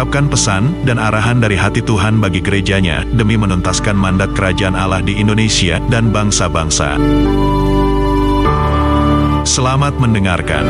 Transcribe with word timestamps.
mengungkapkan 0.00 0.32
pesan 0.32 0.64
dan 0.88 0.96
arahan 0.96 1.44
dari 1.44 1.60
hati 1.60 1.84
Tuhan 1.84 2.24
bagi 2.24 2.40
gerejanya 2.40 3.04
demi 3.12 3.36
menuntaskan 3.36 3.92
mandat 3.92 4.32
kerajaan 4.32 4.72
Allah 4.72 5.04
di 5.04 5.20
Indonesia 5.20 5.76
dan 5.92 6.08
bangsa-bangsa. 6.08 6.96
Selamat 9.44 10.00
mendengarkan. 10.00 10.64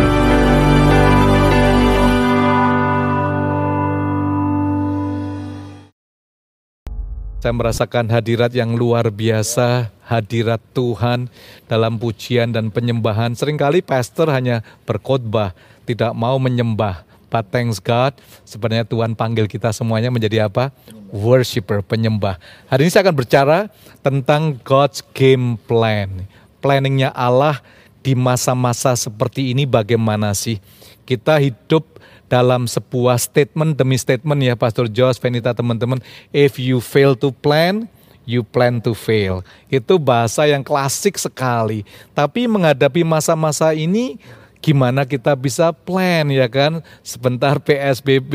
Saya 7.39 7.55
merasakan 7.55 8.11
hadirat 8.11 8.51
yang 8.51 8.75
luar 8.75 9.15
biasa, 9.15 9.95
hadirat 10.11 10.59
Tuhan 10.75 11.31
dalam 11.71 12.03
pujian 12.03 12.51
dan 12.51 12.75
penyembahan. 12.75 13.39
Seringkali 13.39 13.87
pastor 13.87 14.27
hanya 14.35 14.67
berkhotbah, 14.83 15.55
tidak 15.87 16.19
mau 16.19 16.35
menyembah. 16.43 17.10
But 17.31 17.55
thanks 17.55 17.79
God, 17.79 18.19
sebenarnya 18.43 18.83
Tuhan 18.83 19.15
panggil 19.15 19.47
kita 19.47 19.71
semuanya 19.71 20.11
menjadi 20.11 20.51
apa? 20.51 20.75
Worshipper, 21.15 21.81
penyembah. 21.87 22.43
Hari 22.67 22.87
ini 22.87 22.91
saya 22.91 23.07
akan 23.07 23.17
bicara 23.17 23.59
tentang 24.03 24.59
God's 24.67 25.01
game 25.15 25.55
plan. 25.71 26.27
Planningnya 26.59 27.15
Allah 27.15 27.63
di 28.03 28.19
masa-masa 28.19 28.99
seperti 28.99 29.55
ini 29.55 29.63
bagaimana 29.63 30.35
sih? 30.35 30.59
Kita 31.07 31.39
hidup 31.39 31.87
dalam 32.31 32.67
sebuah 32.71 33.19
statement 33.19 33.75
demi 33.75 33.99
statement 33.99 34.39
ya 34.43 34.55
Pastor 34.55 34.87
Josh, 34.87 35.19
Venita 35.19 35.55
teman-teman. 35.55 36.03
If 36.31 36.59
you 36.59 36.79
fail 36.79 37.19
to 37.19 37.35
plan, 37.35 37.91
you 38.23 38.47
plan 38.47 38.79
to 38.87 38.95
fail. 38.95 39.43
Itu 39.67 39.99
bahasa 39.99 40.47
yang 40.47 40.63
klasik 40.63 41.19
sekali. 41.19 41.83
Tapi 42.15 42.47
menghadapi 42.47 43.03
masa-masa 43.03 43.75
ini 43.75 44.23
gimana 44.61 45.09
kita 45.09 45.33
bisa 45.37 45.73
plan 45.73 46.29
ya 46.29 46.47
kan 46.49 46.85
sebentar 47.01 47.57
PSBB 47.61 48.33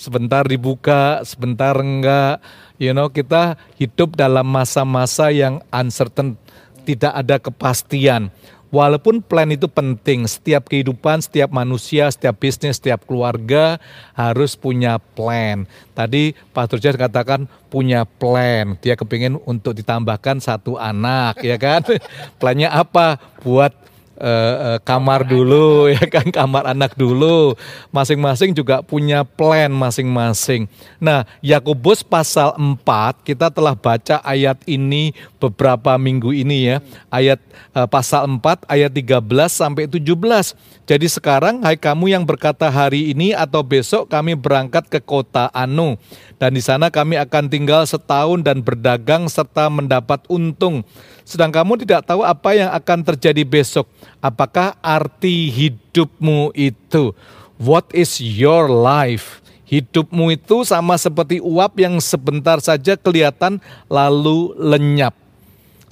sebentar 0.00 0.48
dibuka 0.48 1.20
sebentar 1.28 1.76
enggak 1.76 2.40
you 2.80 2.96
know 2.96 3.12
kita 3.12 3.60
hidup 3.76 4.16
dalam 4.16 4.48
masa-masa 4.48 5.28
yang 5.28 5.60
uncertain 5.70 6.40
tidak 6.82 7.12
ada 7.14 7.36
kepastian 7.38 8.32
Walaupun 8.72 9.20
plan 9.20 9.52
itu 9.52 9.68
penting, 9.68 10.24
setiap 10.24 10.64
kehidupan, 10.64 11.20
setiap 11.20 11.52
manusia, 11.52 12.08
setiap 12.08 12.40
bisnis, 12.40 12.80
setiap 12.80 13.04
keluarga 13.04 13.76
harus 14.16 14.56
punya 14.56 14.96
plan. 14.96 15.68
Tadi 15.92 16.32
Pak 16.56 16.72
Turjas 16.72 16.96
katakan 16.96 17.52
punya 17.68 18.08
plan, 18.08 18.80
dia 18.80 18.96
kepingin 18.96 19.36
untuk 19.44 19.76
ditambahkan 19.76 20.40
satu 20.40 20.80
anak, 20.80 21.44
ya 21.44 21.60
kan? 21.60 21.84
Plannya 22.40 22.72
apa? 22.72 23.20
Buat 23.44 23.76
uh, 24.18 24.76
uh, 24.76 24.78
kamar 24.82 25.24
dulu 25.24 25.86
ya 25.94 26.04
kan? 26.08 26.28
Kamar 26.28 26.68
anak 26.68 26.96
dulu. 26.96 27.54
Masing-masing 27.94 28.52
juga 28.52 28.80
punya 28.80 29.24
plan 29.24 29.70
masing-masing. 29.72 30.66
Nah 31.00 31.24
Yakobus 31.40 32.02
pasal 32.02 32.56
4 32.56 33.24
kita 33.24 33.48
telah 33.48 33.76
baca 33.76 34.20
ayat 34.24 34.60
ini 34.68 35.16
beberapa 35.38 35.96
minggu 35.96 36.32
ini 36.34 36.74
ya. 36.74 36.76
Ayat 37.08 37.38
uh, 37.72 37.88
pasal 37.88 38.28
4 38.28 38.68
ayat 38.68 38.90
13 38.92 39.22
sampai 39.48 39.84
17 39.88 40.82
jadi 40.82 41.06
sekarang 41.06 41.62
hai 41.62 41.78
kamu 41.78 42.10
yang 42.10 42.26
berkata 42.26 42.66
hari 42.66 43.14
ini 43.14 43.30
atau 43.30 43.62
besok 43.62 44.10
kami 44.10 44.34
berangkat 44.34 44.90
ke 44.90 44.98
kota 44.98 45.46
Anu. 45.54 45.94
Dan 46.42 46.58
di 46.58 46.62
sana 46.62 46.90
kami 46.90 47.14
akan 47.22 47.46
tinggal 47.46 47.86
setahun 47.86 48.42
dan 48.42 48.66
berdagang 48.66 49.30
serta 49.30 49.70
mendapat 49.70 50.26
untung 50.26 50.82
sedang 51.22 51.50
kamu 51.50 51.82
tidak 51.82 52.06
tahu 52.06 52.26
apa 52.26 52.54
yang 52.54 52.70
akan 52.70 52.98
terjadi 53.02 53.42
besok. 53.46 53.86
Apakah 54.18 54.78
arti 54.82 55.50
hidupmu 55.50 56.54
itu? 56.54 57.14
What 57.62 57.90
is 57.94 58.18
your 58.18 58.66
life? 58.66 59.42
Hidupmu 59.70 60.36
itu 60.36 60.68
sama 60.68 61.00
seperti 61.00 61.40
uap 61.40 61.80
yang 61.80 61.96
sebentar 62.02 62.60
saja 62.60 62.92
kelihatan 62.98 63.56
lalu 63.88 64.52
lenyap. 64.60 65.16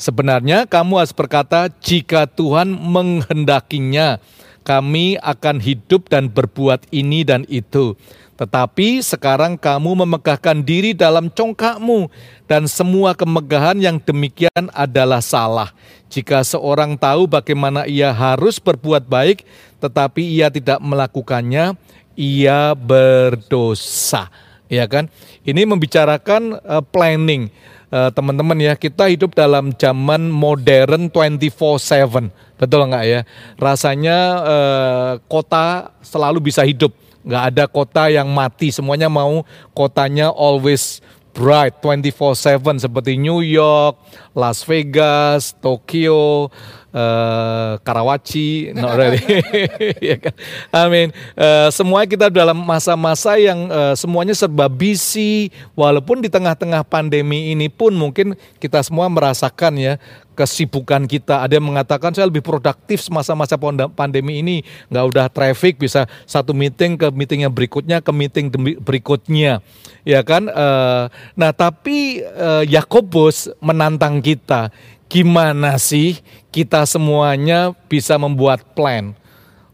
Sebenarnya 0.01 0.65
kamu 0.65 1.01
harus 1.01 1.13
berkata, 1.13 1.69
jika 1.81 2.25
Tuhan 2.25 2.73
menghendakinya, 2.73 4.21
kami 4.63 5.17
akan 5.21 5.59
hidup 5.59 6.09
dan 6.13 6.29
berbuat 6.29 6.87
ini 6.93 7.25
dan 7.25 7.49
itu. 7.49 7.97
Tetapi 8.41 9.05
sekarang 9.05 9.61
kamu 9.61 10.01
memegahkan 10.01 10.65
diri 10.65 10.97
dalam 10.97 11.29
congkakmu 11.29 12.09
dan 12.49 12.65
semua 12.65 13.13
kemegahan 13.13 13.77
yang 13.77 14.01
demikian 14.01 14.73
adalah 14.73 15.21
salah. 15.21 15.69
Jika 16.09 16.41
seorang 16.41 16.97
tahu 16.97 17.29
bagaimana 17.29 17.85
ia 17.85 18.09
harus 18.17 18.57
berbuat 18.57 19.05
baik 19.05 19.45
tetapi 19.85 20.25
ia 20.25 20.49
tidak 20.49 20.81
melakukannya, 20.81 21.77
ia 22.17 22.73
berdosa. 22.73 24.33
Ya 24.73 24.89
kan? 24.89 25.13
Ini 25.45 25.69
membicarakan 25.69 26.65
uh, 26.65 26.81
planning. 26.81 27.53
Uh, 27.91 28.07
teman-teman 28.15 28.55
ya, 28.55 28.79
kita 28.79 29.11
hidup 29.11 29.35
dalam 29.35 29.75
zaman 29.75 30.31
modern 30.31 31.11
24/7. 31.11 32.31
Betul 32.55 32.87
nggak 32.87 33.05
ya? 33.05 33.21
Rasanya 33.59 34.19
uh, 34.47 35.13
kota 35.27 35.91
selalu 35.99 36.51
bisa 36.51 36.63
hidup 36.63 36.95
nggak 37.27 37.45
ada 37.53 37.65
kota 37.69 38.09
yang 38.09 38.31
mati, 38.33 38.73
semuanya 38.73 39.13
mau 39.13 39.45
kotanya 39.77 40.33
always 40.33 41.05
bright 41.35 41.79
24/7 41.83 42.81
seperti 42.81 43.15
New 43.21 43.45
York, 43.45 43.99
Las 44.35 44.65
Vegas, 44.67 45.55
Tokyo, 45.59 46.49
uh, 46.95 47.79
Karawaci, 47.83 48.71
not 48.79 48.99
really. 48.99 49.23
ya 50.13 50.17
kan? 50.19 50.35
I 50.71 50.85
mean, 50.91 51.09
uh, 51.35 51.69
semua 51.73 52.07
kita 52.07 52.31
dalam 52.31 52.59
masa-masa 52.63 53.39
yang 53.39 53.71
uh, 53.71 53.95
semuanya 53.95 54.35
serba 54.35 54.67
busy, 54.71 55.51
walaupun 55.75 56.23
di 56.23 56.29
tengah-tengah 56.31 56.87
pandemi 56.87 57.55
ini 57.55 57.71
pun 57.71 57.95
mungkin 57.95 58.35
kita 58.59 58.83
semua 58.83 59.07
merasakan 59.11 59.75
ya 59.79 59.95
kesibukan 60.41 61.05
kita. 61.05 61.45
Ada 61.45 61.61
yang 61.61 61.69
mengatakan 61.69 62.17
saya 62.17 62.25
lebih 62.25 62.41
produktif 62.41 63.05
semasa-masa 63.05 63.61
pandemi 63.93 64.41
ini, 64.41 64.65
nggak 64.89 65.05
udah 65.13 65.27
traffic 65.29 65.77
bisa 65.77 66.09
satu 66.25 66.57
meeting 66.57 66.97
ke 66.97 67.13
meeting 67.13 67.45
yang 67.45 67.53
berikutnya 67.53 68.01
ke 68.01 68.09
meeting 68.09 68.49
berikutnya, 68.81 69.61
ya 70.09 70.21
kan? 70.25 70.49
Uh, 70.49 71.13
nah 71.37 71.53
tapi 71.53 72.25
uh, 72.25 72.65
Yakobus 72.65 73.53
menantang 73.61 74.25
kita 74.25 74.73
gimana 75.11 75.75
sih 75.83 76.23
kita 76.55 76.87
semuanya 76.87 77.75
bisa 77.91 78.15
membuat 78.15 78.63
plan? 78.79 79.13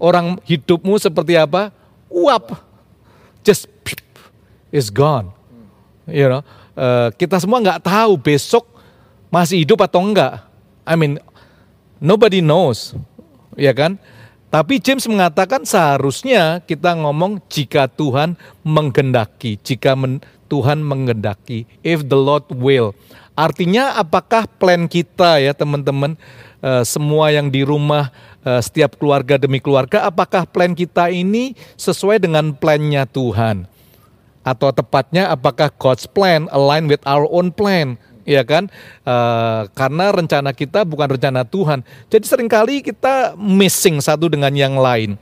Orang 0.01 0.41
hidupmu 0.49 0.97
seperti 0.97 1.37
apa? 1.37 1.69
Uap, 2.09 2.57
just 3.45 3.69
is 4.75 4.93
gone. 4.93 5.31
You 6.07 6.29
know, 6.31 6.43
uh, 6.79 7.09
kita 7.15 7.41
semua 7.43 7.59
nggak 7.65 7.83
tahu 7.83 8.15
besok 8.21 8.69
masih 9.33 9.63
hidup 9.65 9.83
atau 9.83 10.05
enggak. 10.05 10.45
I 10.87 10.95
mean, 10.95 11.19
nobody 11.99 12.39
knows, 12.45 12.95
ya 13.59 13.75
kan? 13.75 13.99
Tapi 14.47 14.79
James 14.79 15.03
mengatakan 15.11 15.67
seharusnya 15.67 16.63
kita 16.63 16.95
ngomong 16.95 17.43
jika 17.51 17.91
Tuhan 17.91 18.39
menggendaki, 18.63 19.59
jika 19.59 19.99
men, 19.99 20.23
Tuhan 20.47 20.79
menggendaki, 20.87 21.67
if 21.83 22.07
the 22.07 22.15
Lord 22.15 22.47
will. 22.55 22.95
Artinya 23.37 24.01
apakah 24.01 24.49
plan 24.49 24.89
kita 24.89 25.37
ya 25.45 25.53
teman-teman 25.53 26.17
uh, 26.65 26.81
semua 26.89 27.29
yang 27.29 27.53
di 27.53 27.61
rumah 27.69 28.09
uh, 28.41 28.65
setiap 28.65 28.97
keluarga 28.97 29.37
demi 29.37 29.61
keluarga 29.61 30.09
apakah 30.09 30.49
plan 30.49 30.73
kita 30.73 31.13
ini 31.13 31.53
sesuai 31.77 32.25
dengan 32.25 32.57
plannya 32.57 33.05
Tuhan? 33.05 33.69
Atau 34.41 34.73
tepatnya 34.73 35.29
apakah 35.29 35.69
God's 35.69 36.09
plan 36.09 36.49
align 36.49 36.89
with 36.89 37.05
our 37.05 37.29
own 37.29 37.53
plan? 37.53 38.01
ya 38.27 38.43
kan? 38.43 38.67
Uh, 39.07 39.71
karena 39.79 40.11
rencana 40.11 40.51
kita 40.51 40.83
bukan 40.83 41.15
rencana 41.15 41.47
Tuhan. 41.47 41.87
Jadi 42.11 42.25
sering 42.27 42.51
kali 42.51 42.83
kita 42.83 43.39
missing 43.39 44.03
satu 44.03 44.27
dengan 44.27 44.51
yang 44.51 44.75
lain 44.75 45.15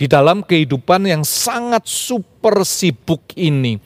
di 0.00 0.08
dalam 0.08 0.40
kehidupan 0.40 1.04
yang 1.04 1.22
sangat 1.22 1.84
super 1.84 2.64
sibuk 2.64 3.20
ini 3.36 3.76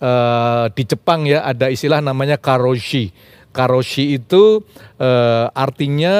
uh, 0.00 0.68
di 0.72 0.82
Jepang 0.84 1.24
ya 1.24 1.44
ada 1.44 1.70
istilah 1.72 2.00
namanya 2.00 2.36
karoshi. 2.36 3.12
Karoshi 3.52 4.20
itu 4.20 4.60
uh, 5.00 5.48
artinya 5.56 6.14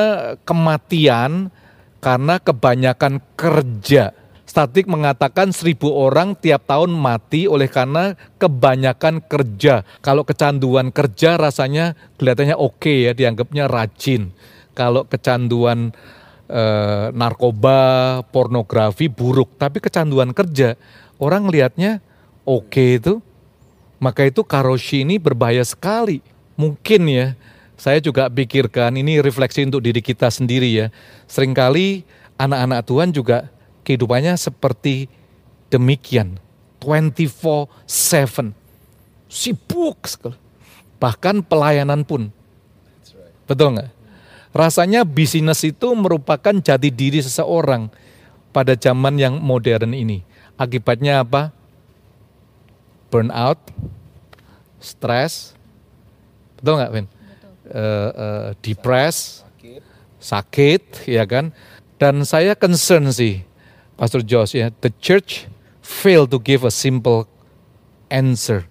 kematian 0.48 1.52
karena 2.00 2.38
kebanyakan 2.38 3.18
kerja. 3.34 4.14
statistik 4.46 4.88
mengatakan 4.88 5.52
seribu 5.52 5.92
orang 5.92 6.32
tiap 6.38 6.64
tahun 6.64 6.94
mati 6.94 7.44
oleh 7.44 7.68
karena 7.68 8.16
kebanyakan 8.40 9.20
kerja. 9.26 9.84
Kalau 10.00 10.24
kecanduan 10.24 10.94
kerja 10.94 11.36
rasanya 11.36 11.92
kelihatannya 12.16 12.56
oke 12.56 13.10
ya, 13.10 13.12
dianggapnya 13.12 13.68
rajin. 13.68 14.32
Kalau 14.72 15.04
kecanduan 15.04 15.92
eh, 16.48 17.06
narkoba, 17.12 18.22
pornografi 18.32 19.12
buruk, 19.12 19.60
tapi 19.60 19.82
kecanduan 19.82 20.32
kerja 20.32 20.78
orang 21.20 21.50
lihatnya 21.52 22.00
oke 22.48 23.02
itu. 23.02 23.20
Maka 23.96 24.28
itu 24.28 24.44
karoshi 24.44 25.02
ini 25.02 25.16
berbahaya 25.16 25.64
sekali. 25.64 26.20
Mungkin 26.56 27.08
ya, 27.08 27.26
saya 27.76 28.00
juga 28.00 28.28
pikirkan 28.28 28.96
ini 28.96 29.20
refleksi 29.20 29.64
untuk 29.64 29.84
diri 29.84 30.00
kita 30.00 30.28
sendiri 30.28 30.68
ya. 30.72 30.86
Seringkali 31.28 32.04
anak-anak 32.36 32.80
Tuhan 32.84 33.08
juga 33.12 33.48
kehidupannya 33.84 34.36
seperti 34.36 35.08
demikian. 35.72 36.40
24/7. 36.80 38.52
Sibuk 39.26 40.04
sekali. 40.04 40.36
Bahkan 40.96 41.44
pelayanan 41.44 42.04
pun. 42.04 42.32
Betul 43.48 43.76
nggak? 43.76 43.90
Rasanya 44.56 45.04
bisnis 45.04 45.60
itu 45.64 45.88
merupakan 45.92 46.56
jati 46.56 46.88
diri 46.88 47.20
seseorang 47.20 47.92
pada 48.56 48.72
zaman 48.72 49.20
yang 49.20 49.36
modern 49.36 49.92
ini. 49.92 50.24
Akibatnya 50.56 51.20
apa? 51.20 51.52
Burnout, 53.16 53.56
stres, 54.76 55.56
betul 56.60 56.76
nggak, 56.76 56.92
Vin? 56.92 57.06
Uh, 57.64 58.10
uh, 58.12 58.48
depres, 58.60 59.40
sakit, 60.20 61.08
ya 61.08 61.24
kan? 61.24 61.48
Dan 61.96 62.28
saya 62.28 62.52
concern 62.52 63.08
sih, 63.08 63.40
Pastor 63.96 64.20
Josh 64.20 64.52
ya, 64.52 64.68
the 64.84 64.92
church 65.00 65.48
fail 65.80 66.28
to 66.28 66.36
give 66.36 66.60
a 66.60 66.68
simple 66.68 67.24
answer. 68.12 68.68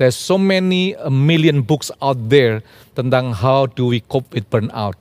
There's 0.00 0.16
so 0.16 0.40
many 0.40 0.96
a 0.96 1.12
million 1.12 1.60
books 1.60 1.92
out 2.00 2.16
there 2.32 2.64
tentang 2.96 3.36
how 3.44 3.68
do 3.68 3.92
we 3.92 4.00
cope 4.00 4.32
with 4.32 4.48
burnout. 4.48 4.96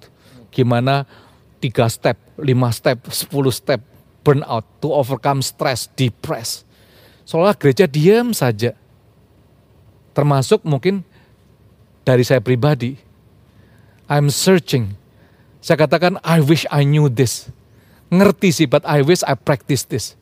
Gimana 0.52 1.08
tiga 1.64 1.88
step, 1.88 2.20
lima 2.36 2.76
step, 2.76 3.08
sepuluh 3.08 3.56
step 3.56 3.80
burnout 4.28 4.68
to 4.84 4.92
overcome 4.92 5.40
stress, 5.40 5.88
depress. 5.96 6.68
Seolah 7.24 7.56
gereja 7.56 7.88
diam 7.88 8.36
saja. 8.36 8.76
Termasuk 10.22 10.62
mungkin 10.62 11.02
dari 12.06 12.22
saya 12.22 12.38
pribadi. 12.38 12.94
I'm 14.06 14.30
searching. 14.30 14.94
Saya 15.66 15.82
katakan, 15.82 16.22
I 16.22 16.46
wish 16.46 16.70
I 16.70 16.86
knew 16.86 17.10
this. 17.10 17.50
Ngerti 18.14 18.54
sih, 18.54 18.68
but 18.70 18.86
I 18.86 19.02
wish 19.02 19.26
I 19.26 19.34
practice 19.34 19.82
this. 19.82 20.14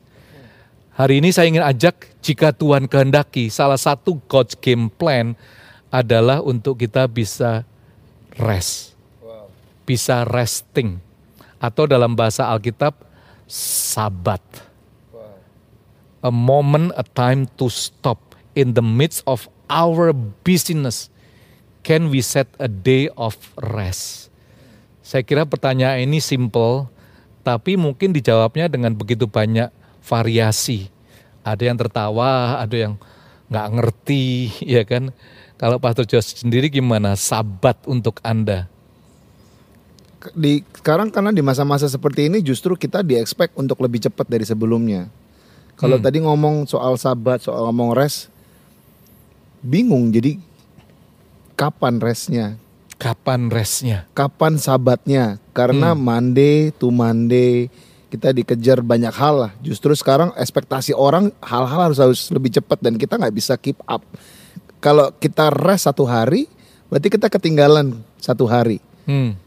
Hari 0.96 1.20
ini 1.20 1.36
saya 1.36 1.52
ingin 1.52 1.60
ajak, 1.60 2.16
jika 2.24 2.48
Tuhan 2.48 2.88
kehendaki, 2.88 3.52
salah 3.52 3.76
satu 3.76 4.24
God's 4.24 4.56
game 4.56 4.88
plan 4.88 5.36
adalah 5.92 6.40
untuk 6.40 6.80
kita 6.80 7.04
bisa 7.04 7.68
rest. 8.40 8.96
Bisa 9.84 10.24
resting. 10.24 10.96
Atau 11.60 11.84
dalam 11.84 12.16
bahasa 12.16 12.48
Alkitab, 12.48 12.96
sabat. 13.44 14.40
A 16.24 16.32
moment, 16.32 16.88
a 16.96 17.04
time 17.04 17.44
to 17.60 17.68
stop 17.68 18.32
in 18.56 18.72
the 18.72 18.80
midst 18.80 19.20
of 19.28 19.44
our 19.70 20.10
busyness. 20.42 21.06
Can 21.80 22.10
we 22.12 22.20
set 22.20 22.50
a 22.60 22.68
day 22.68 23.08
of 23.16 23.38
rest? 23.56 24.28
Saya 25.00 25.24
kira 25.24 25.48
pertanyaan 25.48 26.04
ini 26.04 26.20
simple, 26.20 26.90
tapi 27.40 27.78
mungkin 27.80 28.12
dijawabnya 28.12 28.68
dengan 28.68 28.92
begitu 28.92 29.24
banyak 29.24 29.72
variasi. 30.04 30.92
Ada 31.40 31.72
yang 31.72 31.78
tertawa, 31.80 32.60
ada 32.60 32.76
yang 32.76 32.94
nggak 33.48 33.68
ngerti, 33.80 34.26
ya 34.76 34.84
kan? 34.84 35.14
Kalau 35.56 35.76
Pastor 35.76 36.04
Jos 36.04 36.40
sendiri 36.40 36.68
gimana 36.68 37.16
sabat 37.16 37.76
untuk 37.84 38.20
Anda? 38.24 38.68
Di 40.32 40.60
sekarang 40.76 41.08
karena 41.08 41.32
di 41.32 41.40
masa-masa 41.40 41.88
seperti 41.88 42.28
ini 42.28 42.44
justru 42.44 42.76
kita 42.76 43.00
di 43.00 43.16
expect 43.16 43.56
untuk 43.56 43.80
lebih 43.80 44.04
cepat 44.04 44.28
dari 44.28 44.44
sebelumnya. 44.44 45.08
Kalau 45.80 45.96
Hmm. 45.96 46.04
tadi 46.04 46.20
ngomong 46.20 46.68
soal 46.68 46.96
sabat, 47.00 47.40
soal 47.40 47.64
ngomong 47.72 47.96
rest, 47.96 48.29
bingung. 49.60 50.12
Jadi 50.12 50.40
kapan 51.56 52.00
restnya? 52.00 52.56
Kapan 53.00 53.48
restnya? 53.48 54.04
Kapan 54.12 54.60
sabatnya? 54.60 55.40
Karena 55.56 55.96
Hmm. 55.96 56.04
Monday 56.04 56.68
to 56.76 56.92
Monday 56.92 57.72
kita 58.10 58.34
dikejar 58.34 58.82
banyak 58.82 59.14
hal 59.14 59.48
lah. 59.48 59.52
Justru 59.62 59.94
sekarang 59.94 60.34
ekspektasi 60.34 60.92
orang 60.92 61.30
hal-hal 61.40 61.88
harus 61.88 61.98
harus 62.02 62.20
lebih 62.28 62.50
cepat 62.50 62.82
dan 62.82 62.98
kita 62.98 63.16
nggak 63.16 63.32
bisa 63.32 63.54
keep 63.56 63.78
up. 63.86 64.02
Kalau 64.82 65.14
kita 65.16 65.48
rest 65.54 65.86
satu 65.86 66.04
hari, 66.04 66.50
berarti 66.90 67.08
kita 67.08 67.30
ketinggalan 67.30 68.02
satu 68.18 68.44
hari. 68.50 68.82
Hmm. 69.06 69.38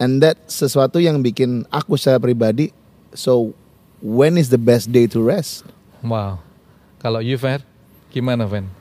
And 0.00 0.20
that 0.20 0.36
sesuatu 0.46 1.00
yang 1.00 1.20
bikin 1.20 1.64
aku 1.72 1.96
secara 1.96 2.20
pribadi, 2.20 2.72
so 3.12 3.52
when 4.00 4.36
is 4.36 4.48
the 4.48 4.60
best 4.60 4.88
day 4.92 5.04
to 5.08 5.20
rest? 5.20 5.64
Wow. 6.00 6.40
Kalau 7.00 7.20
you 7.24 7.36
Fer, 7.40 7.64
gimana 8.12 8.44
Fen? 8.48 8.79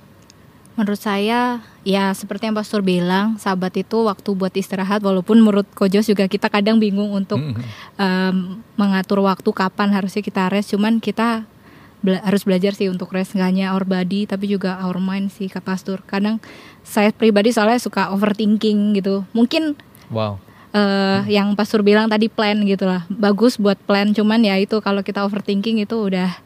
Menurut 0.79 0.95
saya 0.95 1.59
ya 1.83 2.15
seperti 2.15 2.47
yang 2.47 2.55
Pastor 2.55 2.79
bilang, 2.79 3.35
sabat 3.35 3.75
itu 3.75 4.07
waktu 4.07 4.31
buat 4.31 4.55
istirahat 4.55 5.03
walaupun 5.03 5.43
menurut 5.43 5.67
Kojos 5.75 6.07
juga 6.07 6.23
kita 6.23 6.47
kadang 6.47 6.79
bingung 6.79 7.11
untuk 7.11 7.35
Mm-mm. 7.35 7.59
em, 7.99 8.63
mengatur 8.79 9.19
waktu 9.19 9.51
kapan 9.51 9.91
harusnya 9.91 10.23
kita 10.23 10.47
rest, 10.47 10.71
cuman 10.71 11.03
kita 11.03 11.43
bela- 11.99 12.23
harus 12.23 12.47
belajar 12.47 12.71
sih 12.71 12.87
untuk 12.87 13.11
rest 13.11 13.35
nggak 13.35 13.43
hanya 13.51 13.65
our 13.75 13.83
body 13.83 14.23
tapi 14.23 14.47
juga 14.47 14.79
our 14.79 15.03
mind 15.03 15.35
sih 15.35 15.51
kata 15.51 15.67
Pastor. 15.67 15.99
Kadang 16.07 16.39
saya 16.79 17.11
pribadi 17.11 17.51
soalnya 17.51 17.75
suka 17.75 18.15
overthinking 18.15 18.95
gitu. 18.95 19.27
Mungkin 19.35 19.75
Wow. 20.07 20.39
eh, 20.71 21.27
yang 21.27 21.59
Pastor 21.59 21.83
bilang 21.83 22.07
tadi 22.07 22.31
plan 22.31 22.55
gitu 22.63 22.87
lah. 22.87 23.03
Bagus 23.11 23.59
buat 23.59 23.75
plan, 23.83 24.15
cuman 24.15 24.39
ya 24.47 24.55
itu 24.55 24.79
kalau 24.79 25.03
kita 25.03 25.27
overthinking 25.27 25.83
itu 25.83 25.99
udah 25.99 26.39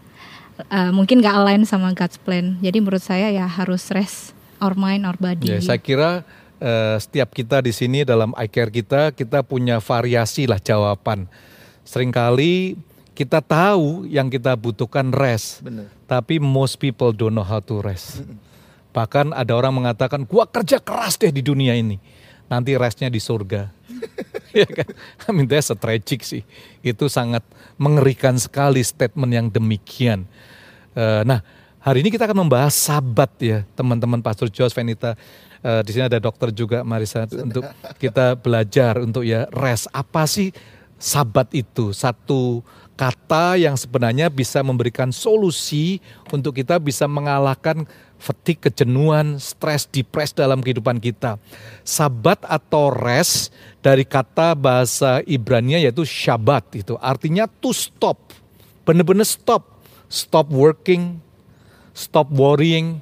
eh, 0.59 0.91
mungkin 0.93 1.21
gak 1.23 1.35
align 1.35 1.63
sama 1.65 1.93
God's 1.93 2.19
plan. 2.21 2.57
Jadi 2.61 2.77
menurut 2.81 3.03
saya 3.03 3.29
ya 3.29 3.45
harus 3.45 3.89
rest 3.93 4.35
our 4.63 4.77
mind, 4.77 5.03
our 5.03 5.17
body. 5.19 5.57
Ya, 5.57 5.59
saya 5.59 5.79
kira 5.79 6.23
eh, 6.63 6.97
setiap 6.99 7.35
kita 7.35 7.59
di 7.59 7.75
sini 7.75 8.07
dalam 8.07 8.31
iCare 8.37 8.71
kita, 8.71 9.01
kita 9.11 9.43
punya 9.43 9.83
variasi 9.83 10.47
lah 10.47 10.61
jawaban. 10.61 11.27
Seringkali 11.83 12.79
kita 13.13 13.43
tahu 13.43 14.09
yang 14.09 14.31
kita 14.31 14.57
butuhkan 14.57 15.13
rest, 15.13 15.61
Benar. 15.61 15.85
tapi 16.09 16.41
most 16.41 16.81
people 16.81 17.13
don't 17.13 17.35
know 17.35 17.45
how 17.45 17.61
to 17.61 17.83
rest. 17.83 18.25
Bahkan 18.93 19.33
ada 19.33 19.53
orang 19.53 19.73
mengatakan, 19.73 20.25
gua 20.25 20.45
kerja 20.49 20.81
keras 20.81 21.17
deh 21.17 21.29
di 21.29 21.41
dunia 21.45 21.77
ini, 21.77 21.97
nanti 22.49 22.73
restnya 22.73 23.09
di 23.09 23.21
surga. 23.21 23.69
ya 24.57 24.65
kan? 24.69 24.89
I 25.25 25.29
mean 25.33 25.45
that's 25.49 25.69
a 25.69 25.77
tragic 25.77 26.25
sih. 26.25 26.41
Itu 26.81 27.09
sangat 27.09 27.41
mengerikan 27.77 28.37
sekali 28.37 28.81
statement 28.81 29.31
yang 29.33 29.47
demikian. 29.49 30.25
Eh, 30.93 31.21
nah, 31.25 31.41
hari 31.81 32.05
ini 32.05 32.13
kita 32.13 32.29
akan 32.29 32.45
membahas 32.45 32.73
sabat 32.77 33.33
ya, 33.41 33.65
teman-teman 33.73 34.21
Pastor 34.21 34.47
Jos 34.49 34.73
Venita. 34.73 35.17
Eh, 35.63 35.81
di 35.87 35.95
sini 35.95 36.05
ada 36.05 36.19
dokter 36.19 36.51
juga 36.53 36.83
Marisa 36.83 37.25
untuk 37.39 37.65
kita 37.97 38.37
belajar 38.37 38.99
untuk 39.01 39.23
ya 39.25 39.49
rest. 39.49 39.89
Apa 39.95 40.29
sih 40.29 40.53
sabat 40.99 41.49
itu? 41.55 41.95
Satu 41.95 42.61
kata 42.93 43.57
yang 43.57 43.73
sebenarnya 43.73 44.29
bisa 44.29 44.61
memberikan 44.61 45.09
solusi 45.09 45.97
untuk 46.29 46.53
kita 46.61 46.77
bisa 46.77 47.09
mengalahkan 47.09 47.89
fatigue, 48.21 48.69
kejenuhan, 48.69 49.41
stres, 49.41 49.89
depres 49.89 50.31
dalam 50.31 50.61
kehidupan 50.61 51.01
kita. 51.01 51.41
Sabat 51.81 52.39
atau 52.45 52.93
rest 52.93 53.51
dari 53.81 54.05
kata 54.05 54.53
bahasa 54.53 55.25
Ibrania 55.25 55.81
yaitu 55.81 56.05
syabat 56.05 56.63
itu 56.77 56.95
artinya 57.01 57.49
to 57.49 57.73
stop. 57.73 58.19
Benar-benar 58.85 59.25
stop. 59.25 59.72
Stop 60.13 60.53
working, 60.53 61.17
stop 61.97 62.29
worrying. 62.29 63.01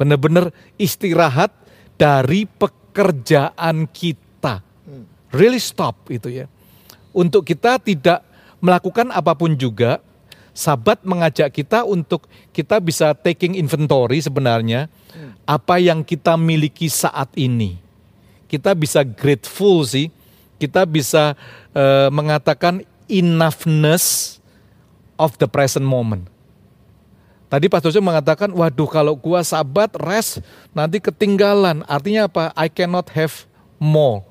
Benar-benar 0.00 0.48
istirahat 0.80 1.52
dari 2.00 2.48
pekerjaan 2.48 3.84
kita. 3.84 4.64
Really 5.28 5.60
stop 5.60 6.08
itu 6.08 6.32
ya. 6.32 6.48
Untuk 7.12 7.44
kita 7.44 7.76
tidak 7.76 8.24
melakukan 8.64 9.12
apa 9.12 9.36
pun 9.36 9.52
juga, 9.60 10.00
Sabat 10.50 11.06
mengajak 11.06 11.54
kita 11.54 11.86
untuk 11.86 12.26
kita 12.50 12.82
bisa 12.82 13.14
taking 13.14 13.54
inventory 13.54 14.18
sebenarnya 14.18 14.90
apa 15.46 15.78
yang 15.78 16.02
kita 16.02 16.34
miliki 16.34 16.90
saat 16.90 17.30
ini. 17.38 17.78
Kita 18.50 18.74
bisa 18.74 19.06
grateful 19.06 19.86
sih, 19.86 20.10
kita 20.58 20.82
bisa 20.90 21.38
eh, 21.70 22.10
mengatakan 22.10 22.82
enoughness 23.06 24.39
of 25.20 25.36
the 25.36 25.44
present 25.44 25.84
moment. 25.84 26.24
Tadi 27.52 27.68
Pastor 27.68 27.92
Jose 27.92 28.00
mengatakan, 28.00 28.48
waduh 28.54 28.88
kalau 28.88 29.12
gua 29.18 29.44
sabat, 29.44 29.92
rest, 30.00 30.40
nanti 30.72 31.02
ketinggalan. 31.02 31.84
Artinya 31.84 32.30
apa? 32.30 32.54
I 32.56 32.72
cannot 32.72 33.12
have 33.12 33.44
more. 33.76 34.24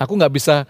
Aku 0.00 0.16
nggak 0.16 0.34
bisa 0.34 0.64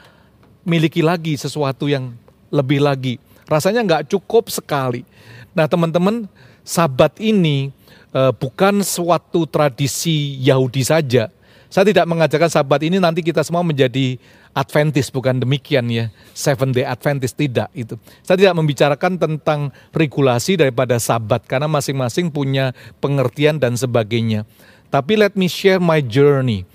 miliki 0.66 1.00
lagi 1.00 1.38
sesuatu 1.38 1.86
yang 1.88 2.12
lebih 2.50 2.82
lagi. 2.82 3.22
Rasanya 3.46 3.86
nggak 3.86 4.10
cukup 4.10 4.50
sekali. 4.50 5.06
Nah 5.54 5.70
teman-teman, 5.70 6.26
sabat 6.66 7.14
ini 7.22 7.70
uh, 8.10 8.34
bukan 8.34 8.82
suatu 8.82 9.46
tradisi 9.46 10.42
Yahudi 10.42 10.82
saja. 10.82 11.30
Saya 11.70 11.86
tidak 11.86 12.02
mengajarkan 12.10 12.50
sabat 12.50 12.82
ini 12.82 12.98
nanti 12.98 13.22
kita 13.22 13.46
semua 13.46 13.62
menjadi 13.62 14.18
Adventist 14.50 15.14
bukan 15.14 15.38
demikian 15.38 15.86
ya. 15.86 16.10
Seven 16.34 16.74
Day 16.74 16.82
Adventist 16.82 17.38
tidak 17.38 17.70
itu. 17.78 17.94
Saya 18.26 18.34
tidak 18.42 18.58
membicarakan 18.58 19.14
tentang 19.14 19.70
regulasi 19.94 20.58
daripada 20.58 20.98
sabat 20.98 21.46
karena 21.46 21.70
masing-masing 21.70 22.34
punya 22.34 22.74
pengertian 22.98 23.62
dan 23.62 23.78
sebagainya. 23.78 24.42
Tapi 24.90 25.14
let 25.14 25.38
me 25.38 25.46
share 25.46 25.78
my 25.78 26.02
journey. 26.02 26.66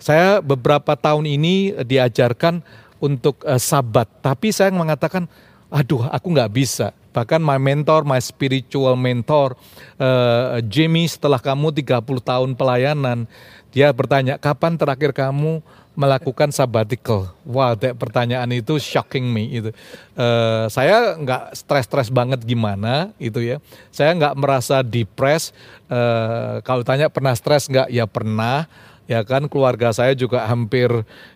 Saya 0.00 0.40
beberapa 0.40 0.96
tahun 0.96 1.28
ini 1.28 1.84
diajarkan 1.84 2.64
untuk 2.96 3.44
uh, 3.44 3.60
sabat, 3.60 4.08
tapi 4.24 4.48
saya 4.48 4.72
mengatakan, 4.72 5.28
aduh 5.68 6.08
aku 6.08 6.32
nggak 6.32 6.50
bisa 6.56 6.96
Bahkan 7.12 7.40
my 7.44 7.60
mentor, 7.60 8.08
my 8.08 8.18
spiritual 8.18 8.96
mentor, 8.96 9.54
uh, 10.00 10.58
Jamie 10.64 11.06
setelah 11.06 11.38
kamu 11.38 11.70
30 11.76 12.02
tahun 12.24 12.50
pelayanan, 12.56 13.28
dia 13.72 13.92
bertanya, 13.92 14.40
kapan 14.40 14.76
terakhir 14.76 15.12
kamu 15.12 15.60
melakukan 15.92 16.48
sabbatical? 16.48 17.36
Wah, 17.44 17.76
wow, 17.76 17.92
pertanyaan 17.96 18.48
itu 18.52 18.80
shocking 18.80 19.28
me. 19.28 19.44
Itu, 19.48 19.70
uh, 20.16 20.66
saya 20.72 21.16
nggak 21.20 21.52
stres-stres 21.52 22.08
banget 22.08 22.40
gimana, 22.48 23.12
itu 23.20 23.44
ya. 23.44 23.60
Saya 23.92 24.16
nggak 24.16 24.36
merasa 24.40 24.80
depres. 24.80 25.52
Uh, 25.92 26.64
kalau 26.64 26.80
tanya 26.80 27.12
pernah 27.12 27.36
stres 27.36 27.68
nggak? 27.68 27.92
Ya 27.92 28.08
pernah 28.08 28.64
ya 29.10 29.20
kan 29.26 29.50
keluarga 29.50 29.90
saya 29.90 30.14
juga 30.14 30.46
hampir 30.46 30.88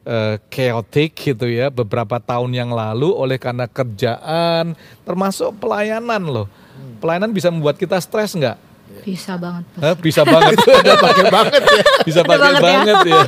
uh, 0.07 0.35
chaotic 0.49 1.13
gitu 1.19 1.47
ya 1.51 1.69
beberapa 1.69 2.23
tahun 2.23 2.55
yang 2.55 2.71
lalu 2.71 3.11
oleh 3.11 3.37
karena 3.37 3.67
kerjaan 3.67 4.79
termasuk 5.03 5.57
pelayanan 5.59 6.23
loh. 6.23 6.47
Pelayanan 7.03 7.33
bisa 7.33 7.53
membuat 7.53 7.77
kita 7.77 8.01
stres 8.01 8.33
nggak? 8.37 8.57
Bisa 9.05 9.37
banget 9.37 9.65
Hah, 9.77 9.95
bisa 9.99 10.23
banget. 10.25 10.57
Udah 10.83 10.97
pakai 10.99 11.27
banget 11.29 11.63
ya. 11.63 11.83
bisa 12.09 12.21
pakai 12.25 12.39
banget 12.41 12.57
ya. 12.57 12.63
banget 12.65 12.99
ya. 13.05 13.25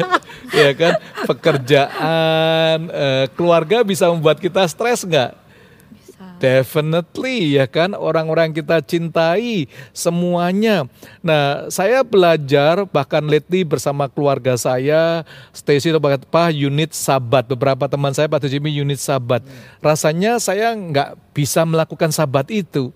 Ya 0.49 0.71
kan? 0.75 0.92
Pekerjaan 1.28 2.78
uh, 2.88 3.25
keluarga 3.37 3.85
bisa 3.85 4.09
membuat 4.09 4.40
kita 4.40 4.64
stres 4.71 5.04
nggak 5.04 5.48
Definitely 6.38 7.59
ya 7.59 7.66
kan 7.66 7.99
orang-orang 7.99 8.54
kita 8.54 8.78
cintai 8.78 9.66
semuanya. 9.90 10.87
Nah 11.18 11.66
saya 11.66 12.07
belajar 12.07 12.87
bahkan 12.87 13.26
lately 13.26 13.66
bersama 13.66 14.07
keluarga 14.07 14.54
saya, 14.54 15.26
Stacy 15.50 15.90
itu 15.90 15.99
Pak 15.99 16.54
unit 16.54 16.95
sabat. 16.95 17.50
Beberapa 17.50 17.90
teman 17.90 18.14
saya 18.14 18.30
Pak 18.30 18.47
Jimmy 18.47 18.71
unit 18.71 19.02
sabat. 19.02 19.42
Rasanya 19.83 20.38
saya 20.38 20.71
nggak 20.78 21.18
bisa 21.35 21.66
melakukan 21.66 22.14
sabat 22.14 22.47
itu. 22.54 22.95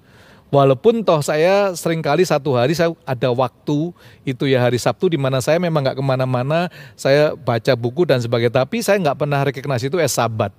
Walaupun 0.52 1.00
toh 1.00 1.25
saya 1.25 1.72
sering 1.72 2.04
kali 2.04 2.28
satu 2.28 2.52
hari 2.52 2.76
saya 2.76 2.92
ada 3.08 3.32
waktu 3.32 3.88
itu 4.20 4.44
ya 4.44 4.61
hari 4.61 4.76
Sabtu 4.76 5.08
di 5.08 5.16
mana 5.16 5.40
saya 5.40 5.56
memang 5.56 5.80
nggak 5.80 5.96
ke 5.96 6.04
mana-mana, 6.04 6.68
saya 6.92 7.32
baca 7.32 7.72
buku 7.72 8.04
dan 8.04 8.20
sebagainya. 8.20 8.61
Tapi 8.61 8.84
saya 8.84 9.00
nggak 9.00 9.16
pernah 9.16 9.40
recognize 9.49 9.82
itu 9.82 9.96
es 9.96 10.12
sabat. 10.12 10.52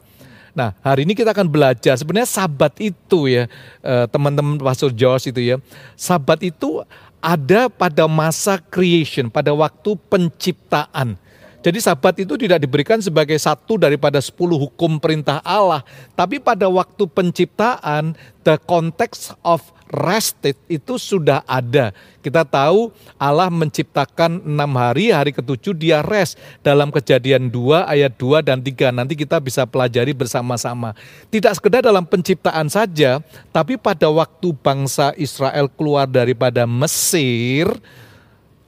Nah, 0.54 0.78
hari 0.86 1.02
ini 1.02 1.18
kita 1.18 1.34
akan 1.34 1.50
belajar 1.50 1.98
sebenarnya 1.98 2.30
sabat 2.30 2.78
itu 2.78 3.26
ya, 3.26 3.50
eh, 3.82 4.06
teman-teman 4.14 4.62
Pastor 4.62 4.94
Josh 4.94 5.34
itu 5.34 5.42
ya. 5.42 5.58
Sabat 5.98 6.46
itu 6.46 6.86
ada 7.18 7.74
pada 7.74 8.06
masa 8.06 8.62
creation, 8.62 9.34
pada 9.34 9.50
waktu 9.50 9.98
penciptaan. 10.08 11.18
Jadi 11.64 11.80
sabat 11.80 12.20
itu 12.20 12.36
tidak 12.36 12.60
diberikan 12.60 13.00
sebagai 13.00 13.40
satu 13.40 13.80
daripada 13.80 14.20
sepuluh 14.20 14.60
hukum 14.68 15.00
perintah 15.00 15.40
Allah. 15.48 15.80
Tapi 16.12 16.38
pada 16.38 16.68
waktu 16.68 17.08
penciptaan, 17.08 18.14
the 18.44 18.60
context 18.68 19.32
of 19.48 19.64
rested 19.94 20.58
itu 20.66 20.98
sudah 20.98 21.46
ada. 21.46 21.94
Kita 22.26 22.42
tahu 22.42 22.90
Allah 23.22 23.54
menciptakan 23.54 24.42
enam 24.42 24.74
hari, 24.74 25.14
hari 25.14 25.30
ketujuh 25.30 25.78
dia 25.78 26.02
rest. 26.02 26.42
Dalam 26.66 26.90
kejadian 26.90 27.54
2 27.54 27.86
ayat 27.86 28.18
2 28.18 28.42
dan 28.42 28.60
3 28.60 28.90
nanti 28.90 29.14
kita 29.14 29.38
bisa 29.38 29.70
pelajari 29.70 30.18
bersama-sama. 30.18 30.98
Tidak 31.30 31.54
sekedar 31.54 31.86
dalam 31.86 32.04
penciptaan 32.10 32.68
saja, 32.74 33.22
tapi 33.54 33.78
pada 33.78 34.10
waktu 34.10 34.50
bangsa 34.58 35.14
Israel 35.14 35.70
keluar 35.70 36.10
daripada 36.10 36.66
Mesir, 36.66 37.70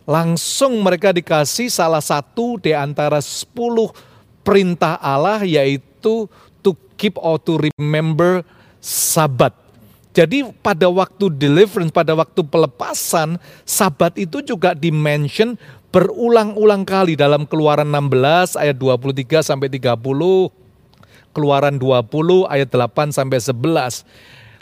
langsung 0.05 0.85
mereka 0.85 1.09
dikasih 1.09 1.73
salah 1.73 2.01
satu 2.05 2.61
di 2.61 2.71
antara 2.77 3.17
sepuluh 3.19 3.89
perintah 4.45 5.01
Allah 5.01 5.41
yaitu 5.41 6.29
to 6.61 6.77
keep 6.93 7.17
or 7.17 7.41
to 7.41 7.57
remember 7.57 8.45
sabat 8.77 9.64
jadi 10.15 10.47
pada 10.63 10.87
waktu 10.87 11.27
deliverance, 11.27 11.91
pada 11.91 12.15
waktu 12.15 12.39
pelepasan, 12.47 13.35
sabat 13.67 14.15
itu 14.15 14.39
juga 14.39 14.71
dimention 14.71 15.59
berulang-ulang 15.91 16.87
kali 16.87 17.19
dalam 17.19 17.43
keluaran 17.43 17.91
16 17.91 18.55
ayat 18.55 18.79
23 18.79 19.43
sampai 19.43 19.67
30, 19.67 19.99
keluaran 21.35 21.75
20 21.75 22.47
ayat 22.47 22.69
8 22.71 23.11
sampai 23.11 23.43
11. 23.43 24.07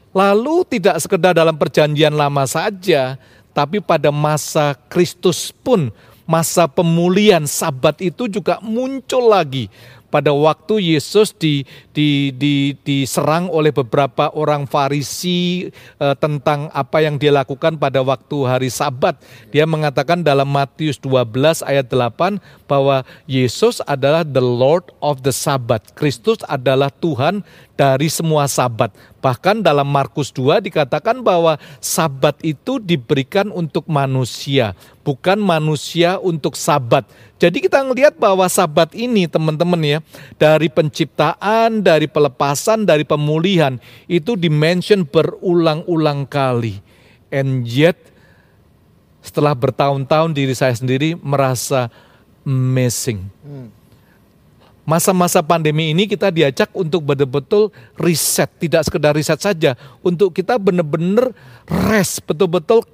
Lalu 0.10 0.56
tidak 0.74 0.98
sekedar 0.98 1.38
dalam 1.38 1.54
perjanjian 1.54 2.18
lama 2.18 2.50
saja, 2.50 3.22
tapi 3.54 3.78
pada 3.78 4.10
masa 4.10 4.74
Kristus 4.90 5.54
pun 5.54 5.94
masa 6.26 6.66
pemulihan 6.66 7.46
sabat 7.46 8.02
itu 8.02 8.26
juga 8.26 8.58
muncul 8.58 9.30
lagi 9.30 9.70
pada 10.14 10.30
waktu 10.30 10.94
Yesus 10.94 11.34
di, 11.34 11.66
di, 11.90 12.30
di, 12.30 12.78
diserang 12.86 13.50
oleh 13.50 13.74
beberapa 13.74 14.30
orang 14.38 14.70
Farisi 14.70 15.74
eh, 15.74 16.16
tentang 16.22 16.70
apa 16.70 17.02
yang 17.02 17.18
dia 17.18 17.34
lakukan 17.34 17.82
pada 17.82 18.06
waktu 18.06 18.38
hari 18.46 18.70
Sabat. 18.70 19.18
Dia 19.50 19.66
mengatakan 19.66 20.22
dalam 20.22 20.46
Matius 20.46 21.02
12 21.02 21.66
ayat 21.66 21.90
8 21.90 22.38
bahwa 22.70 23.02
Yesus 23.26 23.82
adalah 23.90 24.22
the 24.22 24.44
Lord 24.44 24.94
of 25.02 25.26
the 25.26 25.34
Sabbath. 25.34 25.98
Kristus 25.98 26.38
adalah 26.46 26.94
Tuhan 26.94 27.42
dari 27.74 28.06
semua 28.06 28.46
sabat. 28.46 28.94
Bahkan 29.18 29.66
dalam 29.66 29.90
Markus 29.90 30.30
2 30.30 30.62
dikatakan 30.62 31.26
bahwa 31.26 31.58
sabat 31.82 32.38
itu 32.46 32.78
diberikan 32.78 33.50
untuk 33.50 33.90
manusia, 33.90 34.78
bukan 35.02 35.42
manusia 35.42 36.22
untuk 36.22 36.54
sabat. 36.54 37.08
Jadi 37.44 37.60
kita 37.60 37.84
melihat 37.84 38.16
bahwa 38.16 38.48
sabat 38.48 38.96
ini 38.96 39.28
teman-teman 39.28 39.84
ya, 39.84 40.00
dari 40.40 40.72
penciptaan, 40.72 41.84
dari 41.84 42.08
pelepasan, 42.08 42.88
dari 42.88 43.04
pemulihan, 43.04 43.76
itu 44.08 44.40
dimention 44.40 45.04
berulang-ulang 45.04 46.24
kali. 46.24 46.80
And 47.28 47.68
yet, 47.68 48.00
setelah 49.20 49.52
bertahun-tahun 49.52 50.32
diri 50.32 50.56
saya 50.56 50.72
sendiri 50.72 51.20
merasa 51.20 51.92
missing. 52.48 53.28
Masa-masa 54.88 55.44
pandemi 55.44 55.92
ini 55.92 56.08
kita 56.08 56.32
diajak 56.32 56.72
untuk 56.72 57.04
betul-betul 57.04 57.76
riset, 58.00 58.48
tidak 58.56 58.88
sekedar 58.88 59.12
riset 59.20 59.44
saja, 59.44 59.76
untuk 60.00 60.32
kita 60.32 60.56
benar-benar 60.56 61.36
rest, 61.92 62.24
betul-betul 62.24 62.88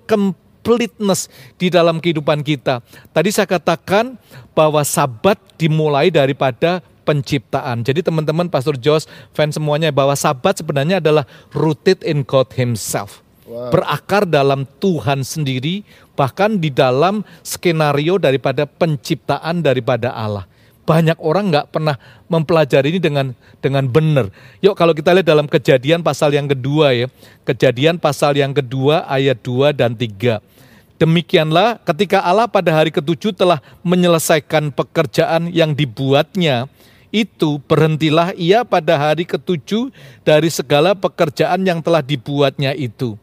completeness 0.60 1.32
di 1.56 1.72
dalam 1.72 2.04
kehidupan 2.04 2.44
kita. 2.44 2.84
Tadi 3.16 3.32
saya 3.32 3.48
katakan 3.48 4.20
bahwa 4.52 4.84
sabat 4.84 5.40
dimulai 5.56 6.12
daripada 6.12 6.84
penciptaan. 7.08 7.82
Jadi 7.82 8.06
teman-teman 8.06 8.52
Pastor 8.52 8.76
Josh, 8.78 9.08
fans 9.34 9.56
semuanya 9.56 9.90
bahwa 9.90 10.14
sabat 10.14 10.60
sebenarnya 10.60 11.00
adalah 11.02 11.26
rooted 11.56 12.04
in 12.06 12.22
God 12.28 12.54
himself. 12.54 13.24
Wow. 13.50 13.74
Berakar 13.74 14.30
dalam 14.30 14.70
Tuhan 14.78 15.26
sendiri, 15.26 15.82
bahkan 16.14 16.62
di 16.62 16.70
dalam 16.70 17.26
skenario 17.42 18.22
daripada 18.22 18.70
penciptaan 18.70 19.66
daripada 19.66 20.14
Allah 20.14 20.46
banyak 20.90 21.22
orang 21.22 21.54
nggak 21.54 21.70
pernah 21.70 22.02
mempelajari 22.26 22.90
ini 22.90 22.98
dengan 22.98 23.38
dengan 23.62 23.86
benar. 23.86 24.34
Yuk 24.66 24.74
kalau 24.74 24.98
kita 24.98 25.14
lihat 25.14 25.30
dalam 25.30 25.46
kejadian 25.46 26.02
pasal 26.02 26.34
yang 26.34 26.50
kedua 26.50 26.98
ya. 26.98 27.06
Kejadian 27.46 28.02
pasal 28.02 28.34
yang 28.34 28.58
kedua 28.58 29.06
ayat 29.06 29.38
2 29.46 29.70
dan 29.78 29.94
3. 29.94 30.42
Demikianlah 30.98 31.78
ketika 31.86 32.26
Allah 32.26 32.50
pada 32.50 32.74
hari 32.74 32.90
ketujuh 32.90 33.38
telah 33.38 33.62
menyelesaikan 33.86 34.74
pekerjaan 34.74 35.54
yang 35.54 35.78
dibuatnya, 35.78 36.66
itu 37.14 37.62
berhentilah 37.70 38.34
ia 38.34 38.66
pada 38.66 38.98
hari 38.98 39.30
ketujuh 39.30 39.94
dari 40.26 40.50
segala 40.50 40.98
pekerjaan 40.98 41.62
yang 41.70 41.86
telah 41.86 42.02
dibuatnya 42.02 42.74
itu. 42.74 43.14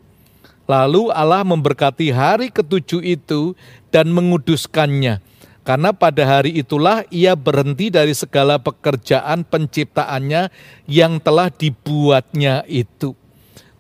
Lalu 0.70 1.10
Allah 1.10 1.42
memberkati 1.42 2.14
hari 2.14 2.48
ketujuh 2.54 3.02
itu 3.02 3.58
dan 3.90 4.10
menguduskannya 4.14 5.18
karena 5.66 5.90
pada 5.90 6.22
hari 6.22 6.62
itulah 6.62 7.02
ia 7.10 7.34
berhenti 7.34 7.90
dari 7.90 8.14
segala 8.14 8.62
pekerjaan 8.62 9.42
penciptaannya 9.42 10.46
yang 10.86 11.18
telah 11.18 11.50
dibuatnya 11.50 12.62
itu. 12.70 13.18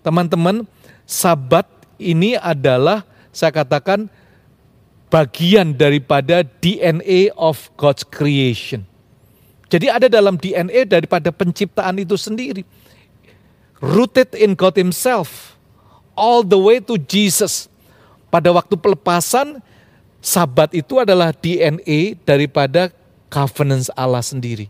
Teman-teman, 0.02 0.66
sabat 1.06 1.70
ini 2.02 2.34
adalah 2.34 3.06
saya 3.30 3.54
katakan 3.54 4.10
bagian 5.06 5.78
daripada 5.78 6.42
DNA 6.42 7.30
of 7.38 7.70
God's 7.78 8.02
creation. 8.02 8.82
Jadi 9.70 9.86
ada 9.86 10.10
dalam 10.10 10.34
DNA 10.34 10.90
daripada 10.90 11.30
penciptaan 11.30 12.02
itu 12.02 12.18
sendiri. 12.18 12.66
rooted 13.80 14.32
in 14.36 14.56
God 14.56 14.76
Himself, 14.76 15.56
all 16.16 16.40
the 16.40 16.56
way 16.56 16.80
to 16.80 16.96
Jesus. 16.96 17.68
Pada 18.32 18.52
waktu 18.52 18.76
pelepasan, 18.76 19.60
Sabat 20.26 20.74
itu 20.74 20.98
adalah 20.98 21.30
DNA 21.30 22.18
daripada 22.26 22.90
covenant 23.30 23.86
Allah 23.94 24.26
sendiri. 24.26 24.66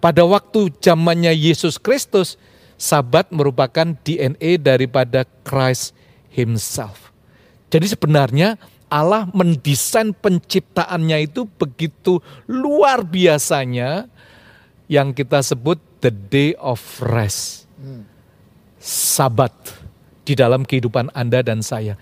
Pada 0.00 0.24
waktu 0.24 0.72
zamannya 0.80 1.28
Yesus 1.36 1.76
Kristus, 1.76 2.40
Sabat 2.80 3.28
merupakan 3.28 3.92
DNA 4.00 4.56
daripada 4.56 5.28
Christ 5.44 5.92
Himself. 6.32 7.12
Jadi 7.68 7.92
sebenarnya 7.92 8.56
Allah 8.88 9.28
mendesain 9.36 10.16
penciptaannya 10.16 11.28
itu 11.28 11.44
begitu 11.60 12.24
luar 12.48 13.04
biasanya 13.04 14.08
yang 14.88 15.12
kita 15.12 15.44
sebut 15.44 15.76
the 16.00 16.08
day 16.08 16.56
of 16.56 16.80
rest. 17.04 17.68
Sabat 18.80 19.52
di 20.24 20.32
dalam 20.32 20.64
kehidupan 20.64 21.12
Anda 21.12 21.44
dan 21.44 21.60
saya. 21.60 22.00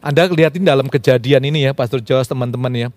Anda 0.00 0.32
lihatin 0.32 0.64
dalam 0.64 0.88
kejadian 0.88 1.44
ini 1.44 1.68
ya, 1.68 1.76
Pastor 1.76 2.00
Jos 2.00 2.24
teman-teman 2.24 2.72
ya. 2.72 2.88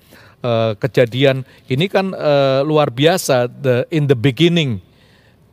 Uh, 0.44 0.76
kejadian 0.80 1.48
ini 1.72 1.88
kan 1.88 2.12
uh, 2.12 2.64
luar 2.68 2.92
biasa 2.92 3.48
the 3.48 3.88
in 3.92 4.08
the 4.12 4.16
beginning 4.16 4.84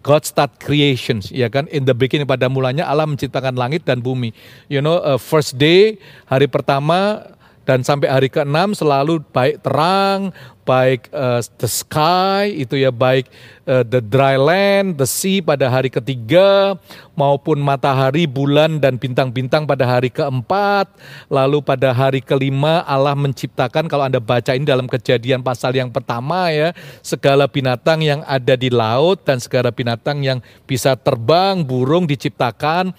God 0.01 0.25
start 0.25 0.57
creations, 0.57 1.29
ya 1.29 1.53
kan? 1.53 1.69
In 1.69 1.85
the 1.85 1.93
beginning 1.93 2.25
pada 2.25 2.49
mulanya 2.49 2.89
Allah 2.89 3.05
menciptakan 3.05 3.53
langit 3.53 3.85
dan 3.85 4.01
bumi. 4.01 4.33
You 4.71 4.81
know, 4.81 4.97
uh, 5.03 5.21
first 5.21 5.61
day 5.61 6.01
hari 6.25 6.49
pertama 6.49 7.29
dan 7.71 7.87
sampai 7.87 8.11
hari 8.11 8.27
ke-6 8.27 8.83
selalu 8.83 9.23
baik 9.31 9.63
terang, 9.63 10.35
baik 10.67 11.07
uh, 11.15 11.39
the 11.63 11.71
sky 11.71 12.51
itu 12.51 12.83
ya 12.83 12.91
baik 12.91 13.31
uh, 13.63 13.87
the 13.87 14.03
dry 14.03 14.35
land, 14.35 14.99
the 14.99 15.07
sea 15.07 15.39
pada 15.39 15.71
hari 15.71 15.87
ketiga 15.87 16.75
maupun 17.15 17.63
matahari, 17.63 18.27
bulan 18.27 18.83
dan 18.83 18.99
bintang-bintang 18.99 19.71
pada 19.71 19.87
hari 19.87 20.11
keempat. 20.11 20.91
Lalu 21.31 21.63
pada 21.63 21.95
hari 21.95 22.19
kelima 22.19 22.83
Allah 22.91 23.15
menciptakan 23.15 23.87
kalau 23.87 24.03
Anda 24.03 24.19
baca 24.19 24.51
ini 24.51 24.67
dalam 24.67 24.91
kejadian 24.91 25.47
pasal 25.47 25.71
yang 25.71 25.95
pertama 25.95 26.51
ya, 26.51 26.75
segala 27.07 27.47
binatang 27.47 28.03
yang 28.03 28.27
ada 28.27 28.59
di 28.59 28.67
laut 28.67 29.23
dan 29.23 29.39
segala 29.39 29.71
binatang 29.71 30.27
yang 30.27 30.43
bisa 30.67 30.99
terbang, 30.99 31.63
burung 31.63 32.11
diciptakan 32.11 32.91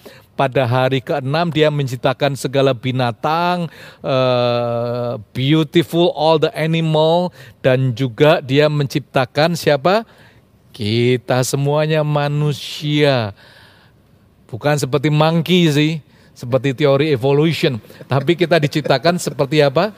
pada 0.42 0.66
hari 0.66 0.98
ke-6 0.98 1.54
dia 1.54 1.70
menciptakan 1.70 2.34
segala 2.34 2.74
binatang, 2.74 3.70
uh, 4.02 5.14
beautiful 5.30 6.10
all 6.18 6.42
the 6.42 6.50
animal 6.50 7.30
dan 7.62 7.94
juga 7.94 8.42
dia 8.42 8.66
menciptakan 8.66 9.54
siapa? 9.54 10.02
Kita 10.74 11.46
semuanya 11.46 12.02
manusia. 12.02 13.38
Bukan 14.50 14.82
seperti 14.82 15.14
monkey 15.14 15.70
sih, 15.70 15.92
seperti 16.34 16.74
teori 16.74 17.14
evolution, 17.14 17.78
tapi 18.10 18.34
kita 18.34 18.58
diciptakan 18.58 19.22
seperti 19.22 19.62
apa? 19.62 19.94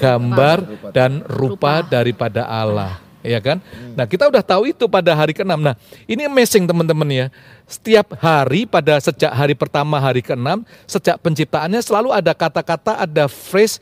Gambar 0.00 0.88
dan 0.96 1.20
rupa 1.28 1.84
daripada 1.84 2.48
Allah 2.48 3.11
ya 3.22 3.38
kan? 3.38 3.62
Nah 3.94 4.04
kita 4.04 4.28
udah 4.28 4.42
tahu 4.42 4.74
itu 4.74 4.84
pada 4.90 5.14
hari 5.14 5.32
ke-6. 5.32 5.54
Nah 5.56 5.74
ini 6.04 6.26
amazing 6.26 6.66
teman-teman 6.66 7.08
ya. 7.08 7.26
Setiap 7.64 8.18
hari 8.18 8.66
pada 8.68 8.98
sejak 8.98 9.32
hari 9.32 9.54
pertama 9.54 9.96
hari 9.96 10.20
ke-6, 10.20 10.66
sejak 10.84 11.16
penciptaannya 11.22 11.80
selalu 11.80 12.10
ada 12.12 12.34
kata-kata, 12.34 12.98
ada 13.00 13.30
phrase 13.30 13.78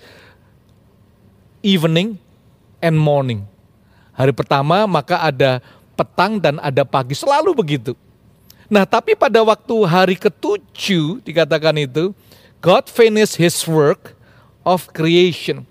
evening 1.65 2.21
and 2.79 2.95
morning. 2.95 3.43
Hari 4.15 4.37
pertama 4.37 4.85
maka 4.85 5.17
ada 5.21 5.65
petang 5.97 6.37
dan 6.37 6.61
ada 6.61 6.85
pagi, 6.85 7.17
selalu 7.17 7.57
begitu. 7.57 7.93
Nah 8.71 8.87
tapi 8.87 9.19
pada 9.19 9.43
waktu 9.43 9.77
hari 9.89 10.15
ketujuh 10.15 11.25
dikatakan 11.25 11.75
itu, 11.81 12.15
God 12.61 12.87
finished 12.93 13.41
his 13.41 13.57
work 13.65 14.13
of 14.63 14.93
creation. 14.93 15.65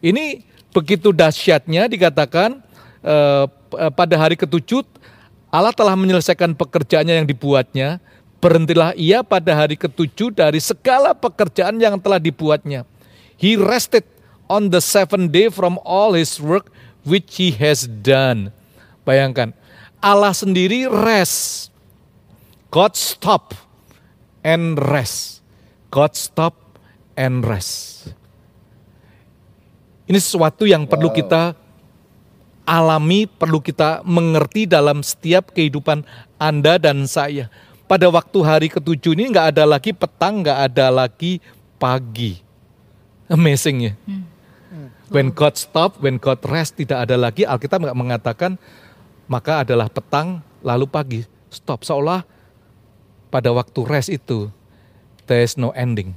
Ini 0.00 0.44
begitu 0.70 1.10
dahsyatnya 1.10 1.90
dikatakan 1.90 2.62
Eh, 3.00 3.44
eh, 3.80 3.92
pada 3.96 4.14
hari 4.20 4.36
ketujuh 4.36 4.84
Allah 5.50 5.74
telah 5.74 5.98
menyelesaikan 5.98 6.54
pekerjaannya 6.54 7.24
yang 7.24 7.28
dibuatnya. 7.28 7.98
Berhentilah 8.40 8.96
ia 8.96 9.20
pada 9.20 9.52
hari 9.52 9.76
ketujuh 9.76 10.32
dari 10.32 10.62
segala 10.62 11.12
pekerjaan 11.12 11.76
yang 11.76 12.00
telah 12.00 12.16
dibuatnya. 12.16 12.88
He 13.36 13.58
rested 13.58 14.06
on 14.48 14.72
the 14.72 14.80
seventh 14.80 15.28
day 15.28 15.52
from 15.52 15.76
all 15.84 16.16
his 16.16 16.40
work 16.40 16.72
which 17.04 17.36
he 17.36 17.52
has 17.60 17.84
done. 17.84 18.54
Bayangkan, 19.04 19.52
Allah 20.00 20.32
sendiri 20.32 20.88
rest. 20.88 21.68
God 22.72 22.96
stop 22.96 23.52
and 24.40 24.80
rest. 24.80 25.44
God 25.92 26.16
stop 26.16 26.56
and 27.18 27.44
rest. 27.44 28.14
Ini 30.08 30.16
sesuatu 30.16 30.64
yang 30.64 30.88
perlu 30.88 31.12
kita 31.12 31.59
alami, 32.70 33.26
perlu 33.26 33.58
kita 33.58 34.06
mengerti 34.06 34.70
dalam 34.70 35.02
setiap 35.02 35.50
kehidupan 35.50 36.06
Anda 36.38 36.78
dan 36.78 37.02
saya. 37.10 37.50
Pada 37.90 38.06
waktu 38.06 38.38
hari 38.46 38.68
ketujuh 38.70 39.18
ini 39.18 39.34
nggak 39.34 39.58
ada 39.58 39.66
lagi 39.66 39.90
petang, 39.90 40.46
nggak 40.46 40.70
ada 40.70 40.86
lagi 40.94 41.42
pagi. 41.82 42.38
Amazing 43.26 43.90
ya. 43.90 43.92
Hmm. 44.06 44.22
When 45.10 45.34
God 45.34 45.58
stop, 45.58 45.98
when 45.98 46.22
God 46.22 46.38
rest, 46.46 46.78
tidak 46.78 47.10
ada 47.10 47.18
lagi. 47.18 47.42
Alkitab 47.42 47.82
nggak 47.82 47.98
mengatakan 47.98 48.54
maka 49.26 49.66
adalah 49.66 49.90
petang 49.90 50.38
lalu 50.62 50.86
pagi. 50.86 51.20
Stop. 51.50 51.82
Seolah 51.82 52.22
pada 53.34 53.50
waktu 53.50 53.82
rest 53.82 54.14
itu 54.14 54.46
there 55.26 55.42
is 55.42 55.58
no 55.58 55.74
ending. 55.74 56.14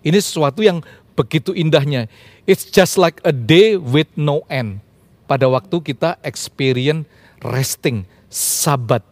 Ini 0.00 0.16
sesuatu 0.16 0.64
yang 0.64 0.80
begitu 1.12 1.52
indahnya. 1.52 2.08
It's 2.48 2.64
just 2.64 2.96
like 2.96 3.20
a 3.20 3.36
day 3.36 3.76
with 3.76 4.08
no 4.16 4.48
end 4.48 4.85
pada 5.26 5.46
waktu 5.50 5.76
kita 5.82 6.16
experience 6.22 7.06
resting, 7.42 8.06
sabat. 8.30 9.02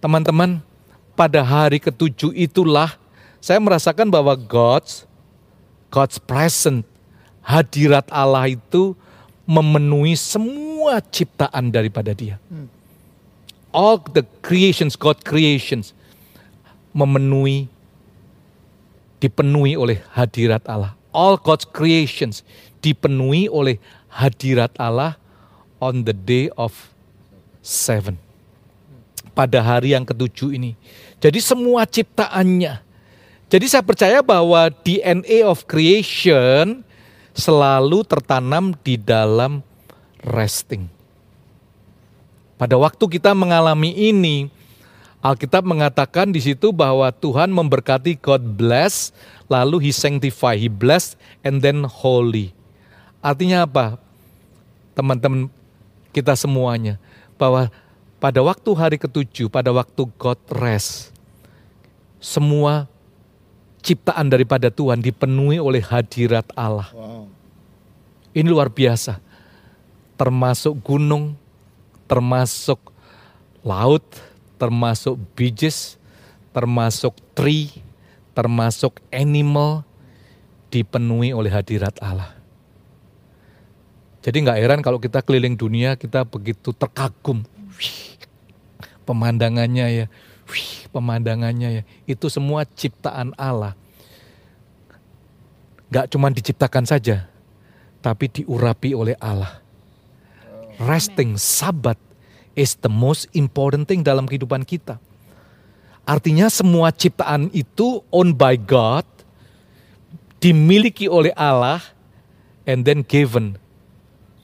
Teman-teman, 0.00 0.64
pada 1.12 1.44
hari 1.44 1.76
ketujuh 1.76 2.32
itulah 2.32 2.96
saya 3.40 3.60
merasakan 3.60 4.08
bahwa 4.08 4.36
God's 4.36 5.04
God's 5.92 6.16
present, 6.22 6.86
hadirat 7.44 8.06
Allah 8.08 8.54
itu 8.54 8.94
memenuhi 9.44 10.14
semua 10.14 11.02
ciptaan 11.02 11.68
daripada 11.74 12.14
Dia. 12.14 12.38
All 13.74 13.98
the 13.98 14.22
creations, 14.40 14.94
God 14.94 15.20
creations 15.26 15.92
memenuhi 16.94 17.66
dipenuhi 19.18 19.74
oleh 19.74 19.98
hadirat 20.14 20.62
Allah. 20.70 20.94
All 21.10 21.38
God's 21.38 21.66
creations 21.66 22.46
dipenuhi 22.80 23.50
oleh 23.50 23.82
hadirat 24.10 24.74
Allah 24.78 25.18
on 25.82 26.06
the 26.06 26.14
day 26.14 26.48
of 26.54 26.90
seven. 27.62 28.18
Pada 29.34 29.62
hari 29.62 29.94
yang 29.94 30.04
ketujuh 30.04 30.54
ini. 30.54 30.74
Jadi 31.22 31.38
semua 31.38 31.86
ciptaannya. 31.86 32.82
Jadi 33.50 33.66
saya 33.66 33.82
percaya 33.82 34.22
bahwa 34.22 34.70
DNA 34.70 35.42
of 35.42 35.66
creation 35.66 36.86
selalu 37.34 38.06
tertanam 38.06 38.74
di 38.84 38.94
dalam 38.94 39.64
resting. 40.22 40.86
Pada 42.60 42.76
waktu 42.76 43.00
kita 43.08 43.32
mengalami 43.32 43.90
ini, 43.96 44.52
Alkitab 45.24 45.64
mengatakan 45.64 46.28
di 46.28 46.40
situ 46.40 46.72
bahwa 46.72 47.08
Tuhan 47.12 47.48
memberkati 47.48 48.20
God 48.20 48.56
bless, 48.56 49.16
lalu 49.50 49.90
He 49.90 49.92
sanctify, 49.92 50.54
He 50.54 50.70
bless, 50.70 51.18
and 51.42 51.58
then 51.58 51.82
holy. 51.82 52.54
Artinya 53.18 53.66
apa? 53.66 53.98
Teman-teman 54.94 55.50
kita 56.14 56.38
semuanya. 56.38 56.96
Bahwa 57.34 57.68
pada 58.22 58.38
waktu 58.40 58.70
hari 58.78 58.96
ketujuh, 58.96 59.50
pada 59.50 59.74
waktu 59.74 60.06
God 60.14 60.38
rest, 60.54 61.10
semua 62.22 62.86
ciptaan 63.82 64.28
daripada 64.30 64.68
Tuhan 64.68 65.02
dipenuhi 65.02 65.58
oleh 65.58 65.82
hadirat 65.82 66.46
Allah. 66.54 66.88
Wow. 66.92 67.26
Ini 68.30 68.46
luar 68.46 68.70
biasa. 68.70 69.18
Termasuk 70.14 70.78
gunung, 70.84 71.34
termasuk 72.04 72.78
laut, 73.64 74.04
termasuk 74.60 75.16
beaches, 75.32 75.96
termasuk 76.52 77.16
tree, 77.32 77.72
termasuk 78.40 79.04
animal, 79.12 79.84
dipenuhi 80.72 81.36
oleh 81.36 81.52
hadirat 81.52 81.92
Allah. 82.00 82.32
Jadi 84.24 84.40
nggak 84.40 84.60
heran 84.64 84.80
kalau 84.80 84.96
kita 84.96 85.20
keliling 85.20 85.60
dunia 85.60 85.92
kita 86.00 86.24
begitu 86.24 86.72
terkagum. 86.72 87.44
Wih, 87.76 88.16
pemandangannya 89.04 89.86
ya, 89.92 90.06
wih, 90.48 90.88
pemandangannya 90.88 91.68
ya. 91.68 91.82
Itu 92.08 92.32
semua 92.32 92.64
ciptaan 92.64 93.36
Allah. 93.36 93.76
Gak 95.92 96.08
cuma 96.16 96.32
diciptakan 96.32 96.88
saja, 96.88 97.28
tapi 98.00 98.32
diurapi 98.32 98.96
oleh 98.96 99.20
Allah. 99.20 99.60
Resting, 100.80 101.36
sabat, 101.36 101.98
is 102.56 102.78
the 102.78 102.88
most 102.88 103.28
important 103.36 103.84
thing 103.84 104.00
dalam 104.00 104.24
kehidupan 104.24 104.64
kita. 104.64 105.02
Artinya 106.10 106.50
semua 106.50 106.90
ciptaan 106.90 107.54
itu 107.54 108.02
owned 108.10 108.34
by 108.34 108.58
God, 108.58 109.06
dimiliki 110.42 111.06
oleh 111.06 111.30
Allah, 111.38 111.78
and 112.66 112.82
then 112.82 113.06
given 113.06 113.54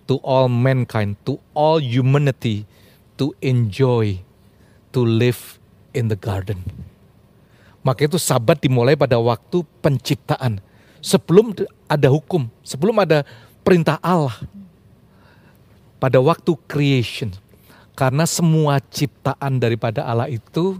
to 0.07 0.22
all 0.22 0.46
mankind, 0.46 1.18
to 1.26 1.42
all 1.59 1.83
humanity 1.83 2.70
to 3.18 3.35
enjoy, 3.42 4.22
to 4.94 5.02
live 5.02 5.59
in 5.90 6.07
the 6.07 6.14
garden. 6.14 6.62
Maka 7.83 8.07
itu 8.07 8.14
sabat 8.14 8.62
dimulai 8.62 8.94
pada 8.94 9.18
waktu 9.18 9.66
penciptaan. 9.83 10.62
Sebelum 11.02 11.50
ada 11.90 12.09
hukum, 12.14 12.46
sebelum 12.62 13.02
ada 13.02 13.26
perintah 13.66 13.98
Allah. 13.98 14.38
Pada 15.98 16.22
waktu 16.22 16.55
creation. 16.70 17.35
Karena 17.96 18.29
semua 18.29 18.79
ciptaan 18.79 19.57
daripada 19.57 20.05
Allah 20.05 20.29
itu 20.29 20.76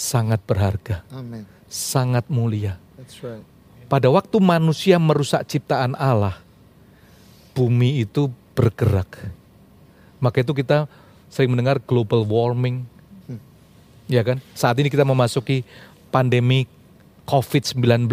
sangat 0.00 0.40
berharga, 0.48 1.04
Amin. 1.12 1.44
sangat 1.68 2.24
mulia. 2.32 2.80
That's 2.96 3.20
right. 3.20 3.44
Pada 3.92 4.08
waktu 4.08 4.40
manusia 4.40 4.96
merusak 4.96 5.44
ciptaan 5.44 5.92
Allah, 6.00 6.40
bumi 7.52 8.08
itu 8.08 8.32
bergerak. 8.56 9.28
Maka 10.22 10.40
itu 10.40 10.56
kita 10.56 10.88
sering 11.28 11.52
mendengar 11.52 11.76
global 11.84 12.24
warming. 12.24 12.88
Ya 14.10 14.26
kan? 14.26 14.42
Saat 14.58 14.78
ini 14.82 14.90
kita 14.90 15.06
memasuki 15.06 15.62
pandemi 16.10 16.66
COVID-19. 17.30 18.10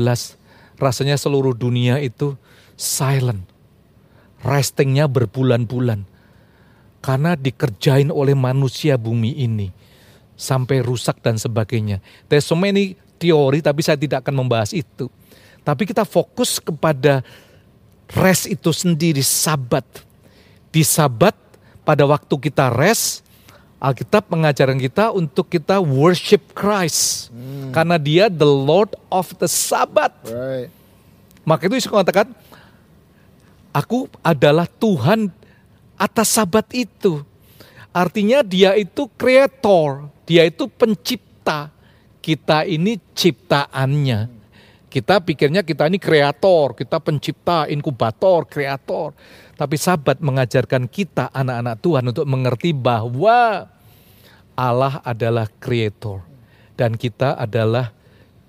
Rasanya 0.77 1.17
seluruh 1.17 1.57
dunia 1.57 1.97
itu 1.97 2.37
silent. 2.77 3.45
Restingnya 4.45 5.09
berbulan-bulan. 5.09 6.05
Karena 7.01 7.33
dikerjain 7.33 8.13
oleh 8.13 8.37
manusia 8.37 8.97
bumi 8.97 9.33
ini. 9.41 9.73
Sampai 10.37 10.85
rusak 10.85 11.17
dan 11.25 11.41
sebagainya. 11.41 11.97
There's 12.29 12.45
so 12.45 12.53
many 12.53 12.93
teori 13.17 13.59
tapi 13.65 13.81
saya 13.81 13.97
tidak 13.97 14.21
akan 14.21 14.45
membahas 14.45 14.71
itu. 14.71 15.09
Tapi 15.65 15.83
kita 15.83 16.05
fokus 16.07 16.61
kepada 16.61 17.25
rest 18.15 18.47
itu 18.47 18.71
sendiri, 18.71 19.19
sabat. 19.19 19.83
Di 20.71 20.85
sabat 20.85 21.35
pada 21.83 22.07
waktu 22.07 22.31
kita 22.37 22.71
rest, 22.71 23.25
Alkitab 23.77 24.31
mengajarkan 24.31 24.79
kita 24.81 25.13
untuk 25.13 25.51
kita 25.51 25.77
worship 25.83 26.55
Christ. 26.55 27.33
Karena 27.75 27.99
dia 27.99 28.25
the 28.31 28.47
Lord 28.47 28.95
of 29.11 29.35
the 29.37 29.49
Sabbath. 29.49 30.15
Right. 30.25 30.71
Maka 31.45 31.69
itu 31.69 31.77
Yesus 31.77 31.91
mengatakan, 31.93 32.31
aku 33.69 34.09
adalah 34.25 34.65
Tuhan 34.65 35.29
atas 35.93 36.33
sabat 36.33 36.65
itu. 36.73 37.21
Artinya 37.97 38.45
dia 38.45 38.77
itu 38.77 39.09
kreator, 39.17 40.13
dia 40.29 40.45
itu 40.45 40.69
pencipta. 40.69 41.73
Kita 42.21 42.61
ini 42.61 43.01
ciptaannya. 43.17 44.37
Kita 44.85 45.17
pikirnya 45.17 45.65
kita 45.65 45.89
ini 45.89 45.97
kreator, 45.97 46.77
kita 46.77 47.01
pencipta, 47.01 47.65
inkubator, 47.65 48.45
kreator. 48.45 49.17
Tapi 49.57 49.75
sabat 49.81 50.21
mengajarkan 50.21 50.85
kita 50.85 51.33
anak-anak 51.33 51.75
Tuhan 51.81 52.05
untuk 52.05 52.25
mengerti 52.29 52.69
bahwa 52.77 53.65
Allah 54.53 55.01
adalah 55.01 55.49
kreator. 55.57 56.21
Dan 56.77 56.93
kita 56.93 57.33
adalah 57.33 57.89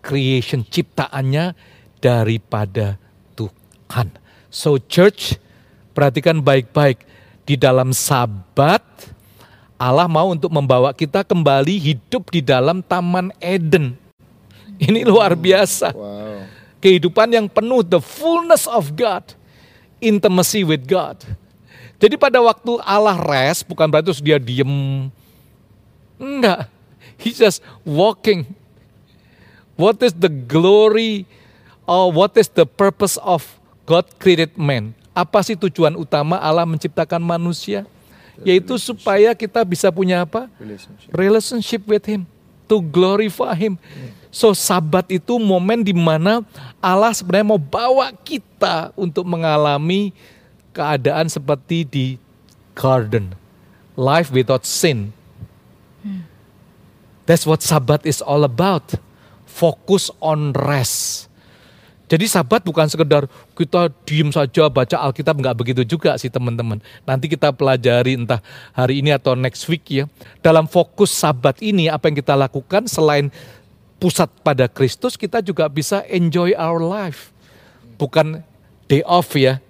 creation, 0.04 0.60
ciptaannya 0.60 1.56
daripada 2.04 3.00
Tuhan. 3.32 4.12
So 4.52 4.76
church, 4.76 5.40
perhatikan 5.96 6.44
baik-baik. 6.44 7.08
Di 7.48 7.56
dalam 7.56 7.96
sabat, 7.96 8.84
Allah 9.78 10.10
mau 10.10 10.34
untuk 10.34 10.50
membawa 10.50 10.90
kita 10.90 11.22
kembali 11.22 11.78
hidup 11.78 12.34
di 12.34 12.42
dalam 12.42 12.82
Taman 12.82 13.30
Eden. 13.38 13.94
Ini 14.74 15.06
luar 15.06 15.38
biasa. 15.38 15.94
Wow. 15.94 16.42
Kehidupan 16.82 17.30
yang 17.30 17.46
penuh 17.46 17.86
the 17.86 18.02
fullness 18.02 18.66
of 18.66 18.90
God. 18.98 19.22
Intimacy 20.02 20.66
with 20.66 20.82
God. 20.82 21.22
Jadi 21.98 22.18
pada 22.18 22.42
waktu 22.42 22.78
Allah 22.82 23.18
rest, 23.18 23.66
bukan 23.66 23.86
berarti 23.86 24.14
dia 24.18 24.38
diem. 24.38 25.10
Enggak. 26.18 26.66
He 27.18 27.30
just 27.34 27.62
walking. 27.86 28.46
What 29.78 30.02
is 30.02 30.10
the 30.14 30.30
glory 30.30 31.26
or 31.86 32.10
what 32.10 32.34
is 32.34 32.50
the 32.50 32.66
purpose 32.66 33.14
of 33.22 33.46
God 33.86 34.06
created 34.18 34.58
man? 34.58 34.94
Apa 35.14 35.42
sih 35.42 35.54
tujuan 35.58 35.94
utama 35.98 36.38
Allah 36.38 36.66
menciptakan 36.66 37.22
manusia? 37.22 37.86
Yaitu 38.46 38.78
supaya 38.78 39.34
kita 39.34 39.62
bisa 39.66 39.90
punya 39.90 40.22
apa? 40.22 40.46
Relationship. 40.62 41.08
relationship 41.10 41.82
with 41.86 42.04
Him, 42.06 42.22
to 42.70 42.78
glorify 42.78 43.54
Him. 43.54 43.78
So 44.28 44.52
Sabat 44.52 45.08
itu 45.08 45.40
momen 45.40 45.82
di 45.82 45.96
mana 45.96 46.44
Allah 46.78 47.10
sebenarnya 47.16 47.48
mau 47.56 47.60
bawa 47.60 48.12
kita 48.12 48.92
untuk 48.94 49.24
mengalami 49.24 50.12
keadaan 50.70 51.26
seperti 51.26 51.82
di 51.82 52.06
garden, 52.76 53.34
life 53.98 54.30
without 54.30 54.62
sin. 54.62 55.10
That's 57.28 57.44
what 57.44 57.60
Sabat 57.60 58.08
is 58.08 58.24
all 58.24 58.44
about. 58.46 58.96
Focus 59.44 60.08
on 60.24 60.56
rest. 60.56 61.27
Jadi 62.08 62.24
sabat 62.24 62.64
bukan 62.64 62.88
sekedar 62.88 63.28
kita 63.52 63.92
diem 64.08 64.32
saja 64.32 64.72
baca 64.72 64.96
Alkitab, 64.96 65.36
nggak 65.36 65.56
begitu 65.60 65.82
juga 65.84 66.16
sih 66.16 66.32
teman-teman. 66.32 66.80
Nanti 67.04 67.28
kita 67.28 67.52
pelajari 67.52 68.16
entah 68.16 68.40
hari 68.72 69.04
ini 69.04 69.12
atau 69.12 69.36
next 69.36 69.68
week 69.68 69.84
ya. 69.92 70.04
Dalam 70.40 70.64
fokus 70.64 71.12
sabat 71.12 71.60
ini 71.60 71.92
apa 71.92 72.08
yang 72.08 72.16
kita 72.16 72.32
lakukan 72.32 72.88
selain 72.88 73.28
pusat 74.00 74.32
pada 74.40 74.64
Kristus, 74.72 75.20
kita 75.20 75.44
juga 75.44 75.68
bisa 75.68 76.00
enjoy 76.08 76.56
our 76.56 76.80
life. 76.80 77.28
Bukan 78.00 78.40
day 78.88 79.04
off 79.04 79.36
ya, 79.36 79.60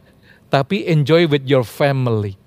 tapi 0.46 0.86
enjoy 0.86 1.26
with 1.26 1.42
your 1.42 1.66
family. 1.66 2.38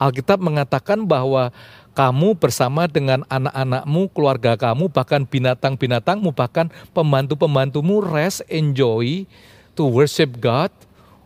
Alkitab 0.00 0.40
mengatakan 0.40 1.04
bahwa 1.04 1.52
kamu 1.92 2.38
bersama 2.38 2.86
dengan 2.86 3.26
anak-anakmu, 3.26 4.10
keluarga 4.14 4.54
kamu, 4.54 4.88
bahkan 4.90 5.26
binatang-binatangmu, 5.26 6.30
bahkan 6.30 6.70
pembantu-pembantumu 6.94 8.00
rest, 8.00 8.46
enjoy 8.46 9.26
to 9.74 9.86
worship 9.86 10.38
God 10.38 10.70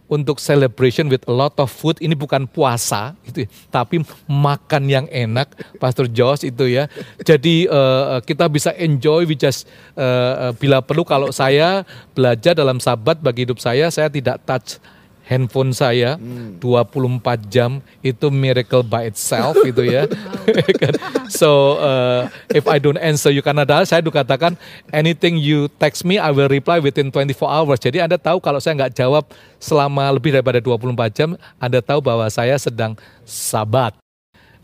untuk 0.05 0.37
celebration 0.37 1.09
with 1.09 1.25
a 1.25 1.33
lot 1.33 1.57
of 1.57 1.73
food. 1.73 1.97
Ini 2.01 2.13
bukan 2.13 2.45
puasa, 2.49 3.17
gitu, 3.25 3.45
ya, 3.45 3.49
tapi 3.73 4.05
makan 4.29 4.83
yang 4.89 5.07
enak, 5.09 5.53
Pastor 5.81 6.09
Josh 6.09 6.45
itu 6.45 6.69
ya. 6.69 6.89
Jadi 7.25 7.69
eh, 7.69 8.19
kita 8.25 8.49
bisa 8.49 8.73
enjoy, 8.77 9.25
we 9.25 9.37
just 9.37 9.69
eh, 9.97 10.53
bila 10.61 10.85
perlu 10.85 11.05
kalau 11.05 11.33
saya 11.33 11.83
belajar 12.13 12.57
dalam 12.57 12.81
sabat 12.81 13.21
bagi 13.21 13.49
hidup 13.49 13.61
saya, 13.61 13.89
saya 13.89 14.13
tidak 14.13 14.41
touch 14.45 14.81
handphone 15.25 15.73
saya 15.73 16.21
24 16.61 17.49
jam 17.49 17.81
itu 18.05 18.29
miracle 18.29 18.85
by 18.85 19.09
itself 19.09 19.57
itu 19.65 19.89
ya. 19.89 20.05
Kan? 20.81 20.95
so 21.33 21.81
uh, 21.81 22.29
if 22.53 22.69
I 22.69 22.77
don't 22.77 23.01
answer 23.01 23.33
you 23.33 23.41
karena 23.41 23.65
adalah 23.65 23.89
saya 23.89 24.05
dikatakan 24.05 24.61
anything 24.93 25.41
you 25.41 25.73
text 25.81 26.05
me 26.05 26.21
I 26.21 26.29
will 26.31 26.53
reply 26.53 26.79
within 26.79 27.09
24 27.09 27.41
hours. 27.49 27.81
Jadi 27.81 28.05
Anda 28.05 28.21
tahu 28.21 28.39
kalau 28.45 28.61
saya 28.61 28.77
nggak 28.85 28.95
jawab 29.01 29.25
selama 29.57 30.13
lebih 30.13 30.37
daripada 30.37 30.61
24 30.61 31.17
jam, 31.17 31.31
Anda 31.57 31.81
tahu 31.81 32.05
bahwa 32.05 32.29
saya 32.29 32.61
sedang 32.61 32.95
sabat. 33.25 33.97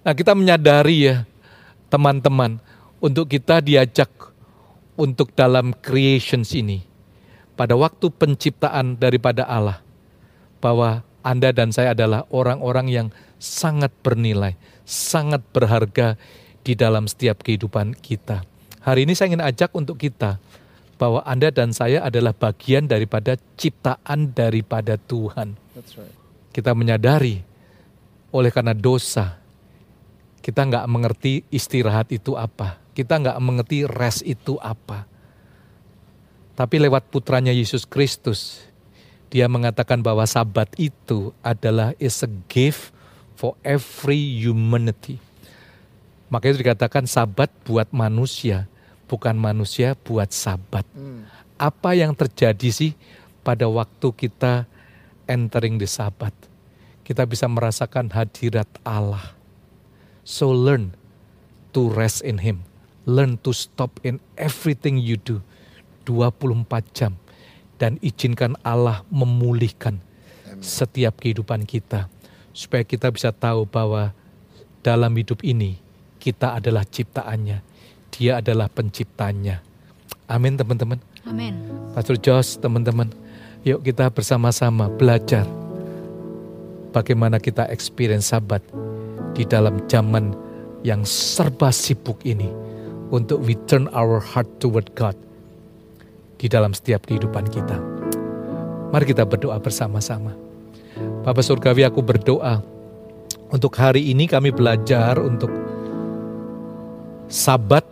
Nah, 0.00 0.16
kita 0.16 0.32
menyadari 0.32 1.12
ya 1.12 1.16
teman-teman 1.92 2.60
untuk 3.00 3.28
kita 3.32 3.60
diajak 3.64 4.08
untuk 4.96 5.32
dalam 5.32 5.72
creations 5.80 6.52
ini 6.52 6.84
pada 7.56 7.76
waktu 7.76 8.08
penciptaan 8.12 8.96
daripada 8.96 9.44
Allah 9.44 9.80
bahwa 10.60 11.02
Anda 11.20 11.52
dan 11.52 11.72
saya 11.72 11.92
adalah 11.92 12.24
orang-orang 12.32 12.86
yang 12.88 13.08
sangat 13.40 13.92
bernilai, 14.04 14.56
sangat 14.84 15.40
berharga 15.52 16.20
di 16.60 16.76
dalam 16.76 17.08
setiap 17.08 17.40
kehidupan 17.40 17.96
kita. 17.98 18.44
Hari 18.80 19.04
ini 19.04 19.12
saya 19.16 19.32
ingin 19.32 19.44
ajak 19.44 19.72
untuk 19.76 20.00
kita 20.00 20.40
bahwa 21.00 21.24
Anda 21.24 21.48
dan 21.48 21.72
saya 21.72 22.04
adalah 22.04 22.36
bagian 22.36 22.84
daripada 22.84 23.36
ciptaan 23.56 24.36
daripada 24.36 25.00
Tuhan. 25.00 25.56
That's 25.72 25.96
right. 25.96 26.12
Kita 26.52 26.76
menyadari 26.76 27.40
oleh 28.30 28.52
karena 28.52 28.76
dosa, 28.76 29.40
kita 30.44 30.64
nggak 30.68 30.84
mengerti 30.88 31.44
istirahat 31.48 32.12
itu 32.12 32.36
apa. 32.36 32.80
Kita 32.92 33.16
nggak 33.16 33.38
mengerti 33.40 33.88
rest 33.88 34.20
itu 34.28 34.60
apa. 34.60 35.08
Tapi 36.52 36.76
lewat 36.76 37.08
putranya 37.08 37.52
Yesus 37.56 37.88
Kristus, 37.88 38.68
dia 39.30 39.46
mengatakan 39.46 40.02
bahwa 40.02 40.26
sabat 40.26 40.66
itu 40.74 41.30
adalah 41.38 41.94
is 42.02 42.18
a 42.26 42.30
gift 42.50 42.90
for 43.38 43.54
every 43.62 44.18
humanity. 44.18 45.22
Makanya 46.34 46.58
itu 46.58 46.60
dikatakan 46.66 47.06
sabat 47.06 47.46
buat 47.62 47.86
manusia, 47.94 48.66
bukan 49.06 49.38
manusia 49.38 49.94
buat 50.02 50.34
sabat. 50.34 50.82
Apa 51.54 51.94
yang 51.94 52.10
terjadi 52.10 52.68
sih 52.74 52.92
pada 53.46 53.70
waktu 53.70 54.10
kita 54.10 54.66
entering 55.30 55.78
the 55.78 55.86
sabat? 55.86 56.34
Kita 57.06 57.22
bisa 57.22 57.46
merasakan 57.46 58.10
hadirat 58.10 58.66
Allah. 58.82 59.38
So 60.26 60.50
learn 60.50 60.94
to 61.70 61.86
rest 61.86 62.26
in 62.26 62.42
Him. 62.42 62.66
Learn 63.06 63.38
to 63.46 63.54
stop 63.54 63.94
in 64.02 64.18
everything 64.34 64.98
you 64.98 65.18
do 65.18 65.42
24 66.06 66.66
jam 66.94 67.14
dan 67.80 67.96
izinkan 68.04 68.60
Allah 68.60 69.00
memulihkan 69.08 69.96
setiap 70.60 71.16
kehidupan 71.24 71.64
kita 71.64 72.12
supaya 72.52 72.84
kita 72.84 73.08
bisa 73.08 73.32
tahu 73.32 73.64
bahwa 73.64 74.12
dalam 74.84 75.16
hidup 75.16 75.40
ini 75.40 75.80
kita 76.20 76.60
adalah 76.60 76.84
ciptaannya. 76.84 77.64
Dia 78.12 78.44
adalah 78.44 78.68
penciptanya. 78.68 79.64
Amin 80.28 80.60
teman-teman. 80.60 81.00
Amin. 81.24 81.56
Pastor 81.96 82.20
Jos, 82.20 82.60
teman-teman, 82.60 83.08
yuk 83.64 83.80
kita 83.80 84.12
bersama-sama 84.12 84.92
belajar 84.92 85.48
bagaimana 86.92 87.40
kita 87.40 87.64
experience 87.72 88.28
sabat 88.34 88.60
di 89.32 89.48
dalam 89.48 89.80
zaman 89.88 90.36
yang 90.84 91.00
serba 91.08 91.72
sibuk 91.72 92.20
ini 92.28 92.50
untuk 93.08 93.40
we 93.40 93.56
turn 93.64 93.88
our 93.96 94.20
heart 94.20 94.48
toward 94.60 94.88
God 94.92 95.16
di 96.40 96.48
dalam 96.48 96.72
setiap 96.72 97.04
kehidupan 97.04 97.44
kita. 97.52 97.76
Mari 98.88 99.04
kita 99.04 99.28
berdoa 99.28 99.60
bersama-sama. 99.60 100.32
Bapak 101.20 101.44
Surgawi 101.44 101.84
aku 101.84 102.00
berdoa 102.00 102.64
untuk 103.52 103.76
hari 103.76 104.08
ini 104.08 104.24
kami 104.24 104.48
belajar 104.48 105.20
untuk 105.20 105.52
sabat 107.28 107.84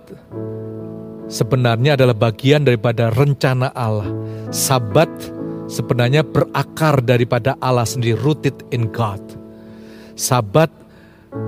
sebenarnya 1.28 1.94
adalah 1.98 2.16
bagian 2.16 2.64
daripada 2.64 3.12
rencana 3.12 3.68
Allah. 3.76 4.08
Sabat 4.48 5.10
sebenarnya 5.68 6.24
berakar 6.24 7.04
daripada 7.04 7.54
Allah 7.60 7.84
sendiri, 7.84 8.16
rooted 8.16 8.56
in 8.72 8.88
God. 8.88 9.20
Sabat 10.16 10.72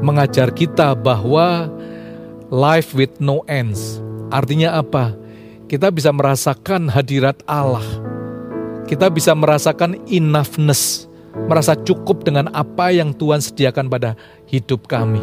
mengajar 0.05 0.53
kita 0.53 0.93
bahwa 0.95 1.73
life 2.53 2.93
with 2.93 3.15
no 3.23 3.47
ends. 3.49 3.99
Artinya 4.31 4.79
apa? 4.79 5.20
Kita 5.71 5.87
bisa 5.95 6.11
merasakan 6.11 6.91
hadirat 6.91 7.47
Allah. 7.47 7.87
Kita 8.91 9.07
bisa 9.07 9.39
merasakan 9.39 10.03
enoughness, 10.11 11.07
merasa 11.47 11.79
cukup 11.79 12.27
dengan 12.27 12.51
apa 12.51 12.91
yang 12.91 13.15
Tuhan 13.15 13.39
sediakan 13.39 13.87
pada 13.87 14.19
hidup 14.51 14.91
kami. 14.91 15.23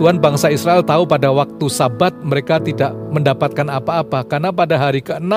Tuhan 0.00 0.24
bangsa 0.24 0.48
Israel 0.48 0.80
tahu 0.80 1.04
pada 1.04 1.28
waktu 1.28 1.68
sabat 1.68 2.16
mereka 2.24 2.56
tidak 2.64 2.96
mendapatkan 3.12 3.68
apa-apa 3.68 4.24
karena 4.24 4.48
pada 4.48 4.80
hari 4.80 5.04
ke-6 5.04 5.36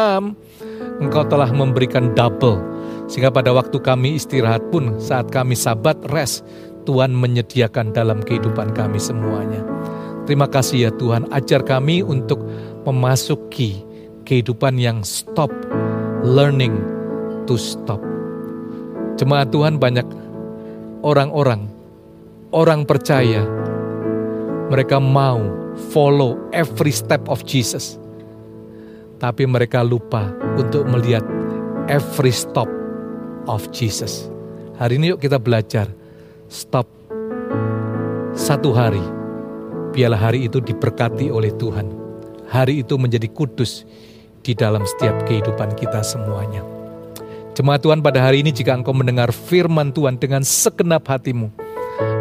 engkau 1.04 1.28
telah 1.28 1.52
memberikan 1.52 2.15
double. 2.15 2.56
Sehingga 3.12 3.36
pada 3.36 3.52
waktu 3.52 3.84
kami 3.84 4.15
istirahat 4.15 4.63
pun 4.72 4.96
saat 4.96 5.28
kami 5.28 5.60
sabat 5.60 6.00
rest, 6.08 6.48
Tuhan 6.88 7.12
menyediakan 7.12 7.91
dalam 7.91 8.24
kehidupan 8.24 8.72
kami 8.72 8.96
semuanya. 8.96 9.60
Terima 10.24 10.48
kasih 10.48 10.88
ya 10.88 10.91
Tuhan, 10.96 11.28
ajar 11.36 11.67
kami 11.67 12.00
untuk 12.00 12.39
memasuki 12.88 13.90
kehidupan 14.32 14.80
yang 14.80 15.04
stop, 15.04 15.52
learning 16.24 16.72
to 17.44 17.60
stop. 17.60 18.00
Jemaat 19.20 19.52
Tuhan 19.52 19.76
banyak 19.76 20.08
orang-orang, 21.04 21.67
orang 22.56 22.88
percaya, 22.88 23.44
mereka 24.72 25.04
mau 25.04 25.44
follow 25.91 26.39
every 26.56 26.96
step 26.96 27.28
of 27.28 27.44
Jesus. 27.44 28.00
Tapi 29.20 29.44
mereka 29.44 29.84
lupa 29.84 30.32
untuk 30.56 30.88
melihat 30.88 31.28
every 31.91 32.32
stop 32.32 32.72
of 33.52 33.67
Jesus. 33.76 34.32
Hari 34.80 34.96
ini 34.96 35.12
yuk 35.12 35.20
kita 35.20 35.44
belajar 35.44 35.91
stop 36.48 36.88
satu 38.32 38.72
hari. 38.72 39.04
Biarlah 39.91 40.32
hari 40.32 40.48
itu 40.48 40.63
diberkati 40.63 41.28
oleh 41.28 41.52
Tuhan. 41.60 42.00
Hari 42.48 42.80
itu 42.80 42.96
menjadi 42.96 43.28
kudus 43.28 43.84
di 44.41 44.58
dalam 44.58 44.84
setiap 44.84 45.25
kehidupan 45.30 45.77
kita 45.77 46.01
semuanya. 46.01 46.65
Jemaat 47.51 47.84
Tuhan 47.84 47.99
pada 47.99 48.23
hari 48.23 48.41
ini 48.41 48.49
jika 48.56 48.73
engkau 48.73 48.95
mendengar 48.95 49.30
firman 49.30 49.91
Tuhan 49.91 50.17
dengan 50.17 50.41
segenap 50.41 51.06
hatimu, 51.06 51.51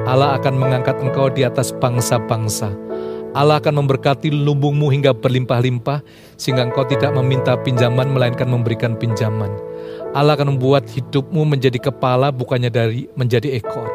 Allah 0.04 0.37
akan 0.37 0.54
mengangkat 0.59 0.98
engkau 1.00 1.30
di 1.30 1.46
atas 1.46 1.70
bangsa-bangsa. 1.70 2.74
Allah 3.30 3.62
akan 3.62 3.87
memberkati 3.87 4.26
lumbungmu 4.35 4.90
hingga 4.90 5.14
berlimpah-limpah, 5.14 6.02
sehingga 6.35 6.66
engkau 6.66 6.83
tidak 6.83 7.14
meminta 7.14 7.54
pinjaman, 7.62 8.11
melainkan 8.11 8.50
memberikan 8.50 8.98
pinjaman. 8.98 9.54
Allah 10.11 10.35
akan 10.35 10.59
membuat 10.59 10.90
hidupmu 10.90 11.46
menjadi 11.46 11.78
kepala, 11.78 12.35
bukannya 12.35 12.74
dari 12.74 13.06
menjadi 13.14 13.54
ekor. 13.54 13.87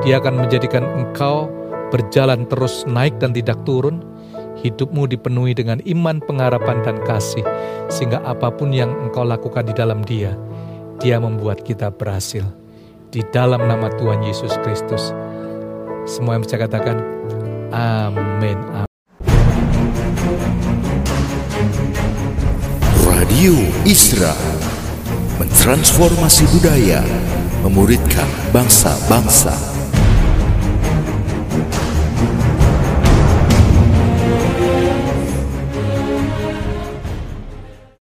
Dia 0.00 0.16
akan 0.16 0.48
menjadikan 0.48 0.80
engkau 0.96 1.52
berjalan 1.92 2.48
terus 2.48 2.88
naik 2.88 3.20
dan 3.20 3.36
tidak 3.36 3.60
turun. 3.68 4.00
Hidupmu 4.60 5.08
dipenuhi 5.08 5.56
dengan 5.56 5.80
iman, 5.82 6.20
pengharapan, 6.20 6.84
dan 6.84 7.00
kasih, 7.08 7.44
sehingga 7.88 8.20
apa 8.22 8.52
pun 8.52 8.70
yang 8.76 8.92
engkau 9.08 9.24
lakukan 9.24 9.64
di 9.64 9.72
dalam 9.72 10.04
Dia, 10.04 10.36
Dia 11.00 11.16
membuat 11.16 11.64
kita 11.64 11.88
berhasil. 11.88 12.44
Di 13.10 13.24
dalam 13.32 13.64
nama 13.64 13.88
Tuhan 13.96 14.20
Yesus 14.22 14.54
Kristus, 14.60 15.16
semua 16.04 16.36
yang 16.36 16.44
bisa 16.44 16.60
katakan, 16.60 17.00
Amin. 17.72 18.58
Radio 23.08 23.56
Isra 23.88 24.36
mentransformasi 25.40 26.44
budaya, 26.52 27.00
memuridkan 27.64 28.28
bangsa-bangsa. 28.52 29.79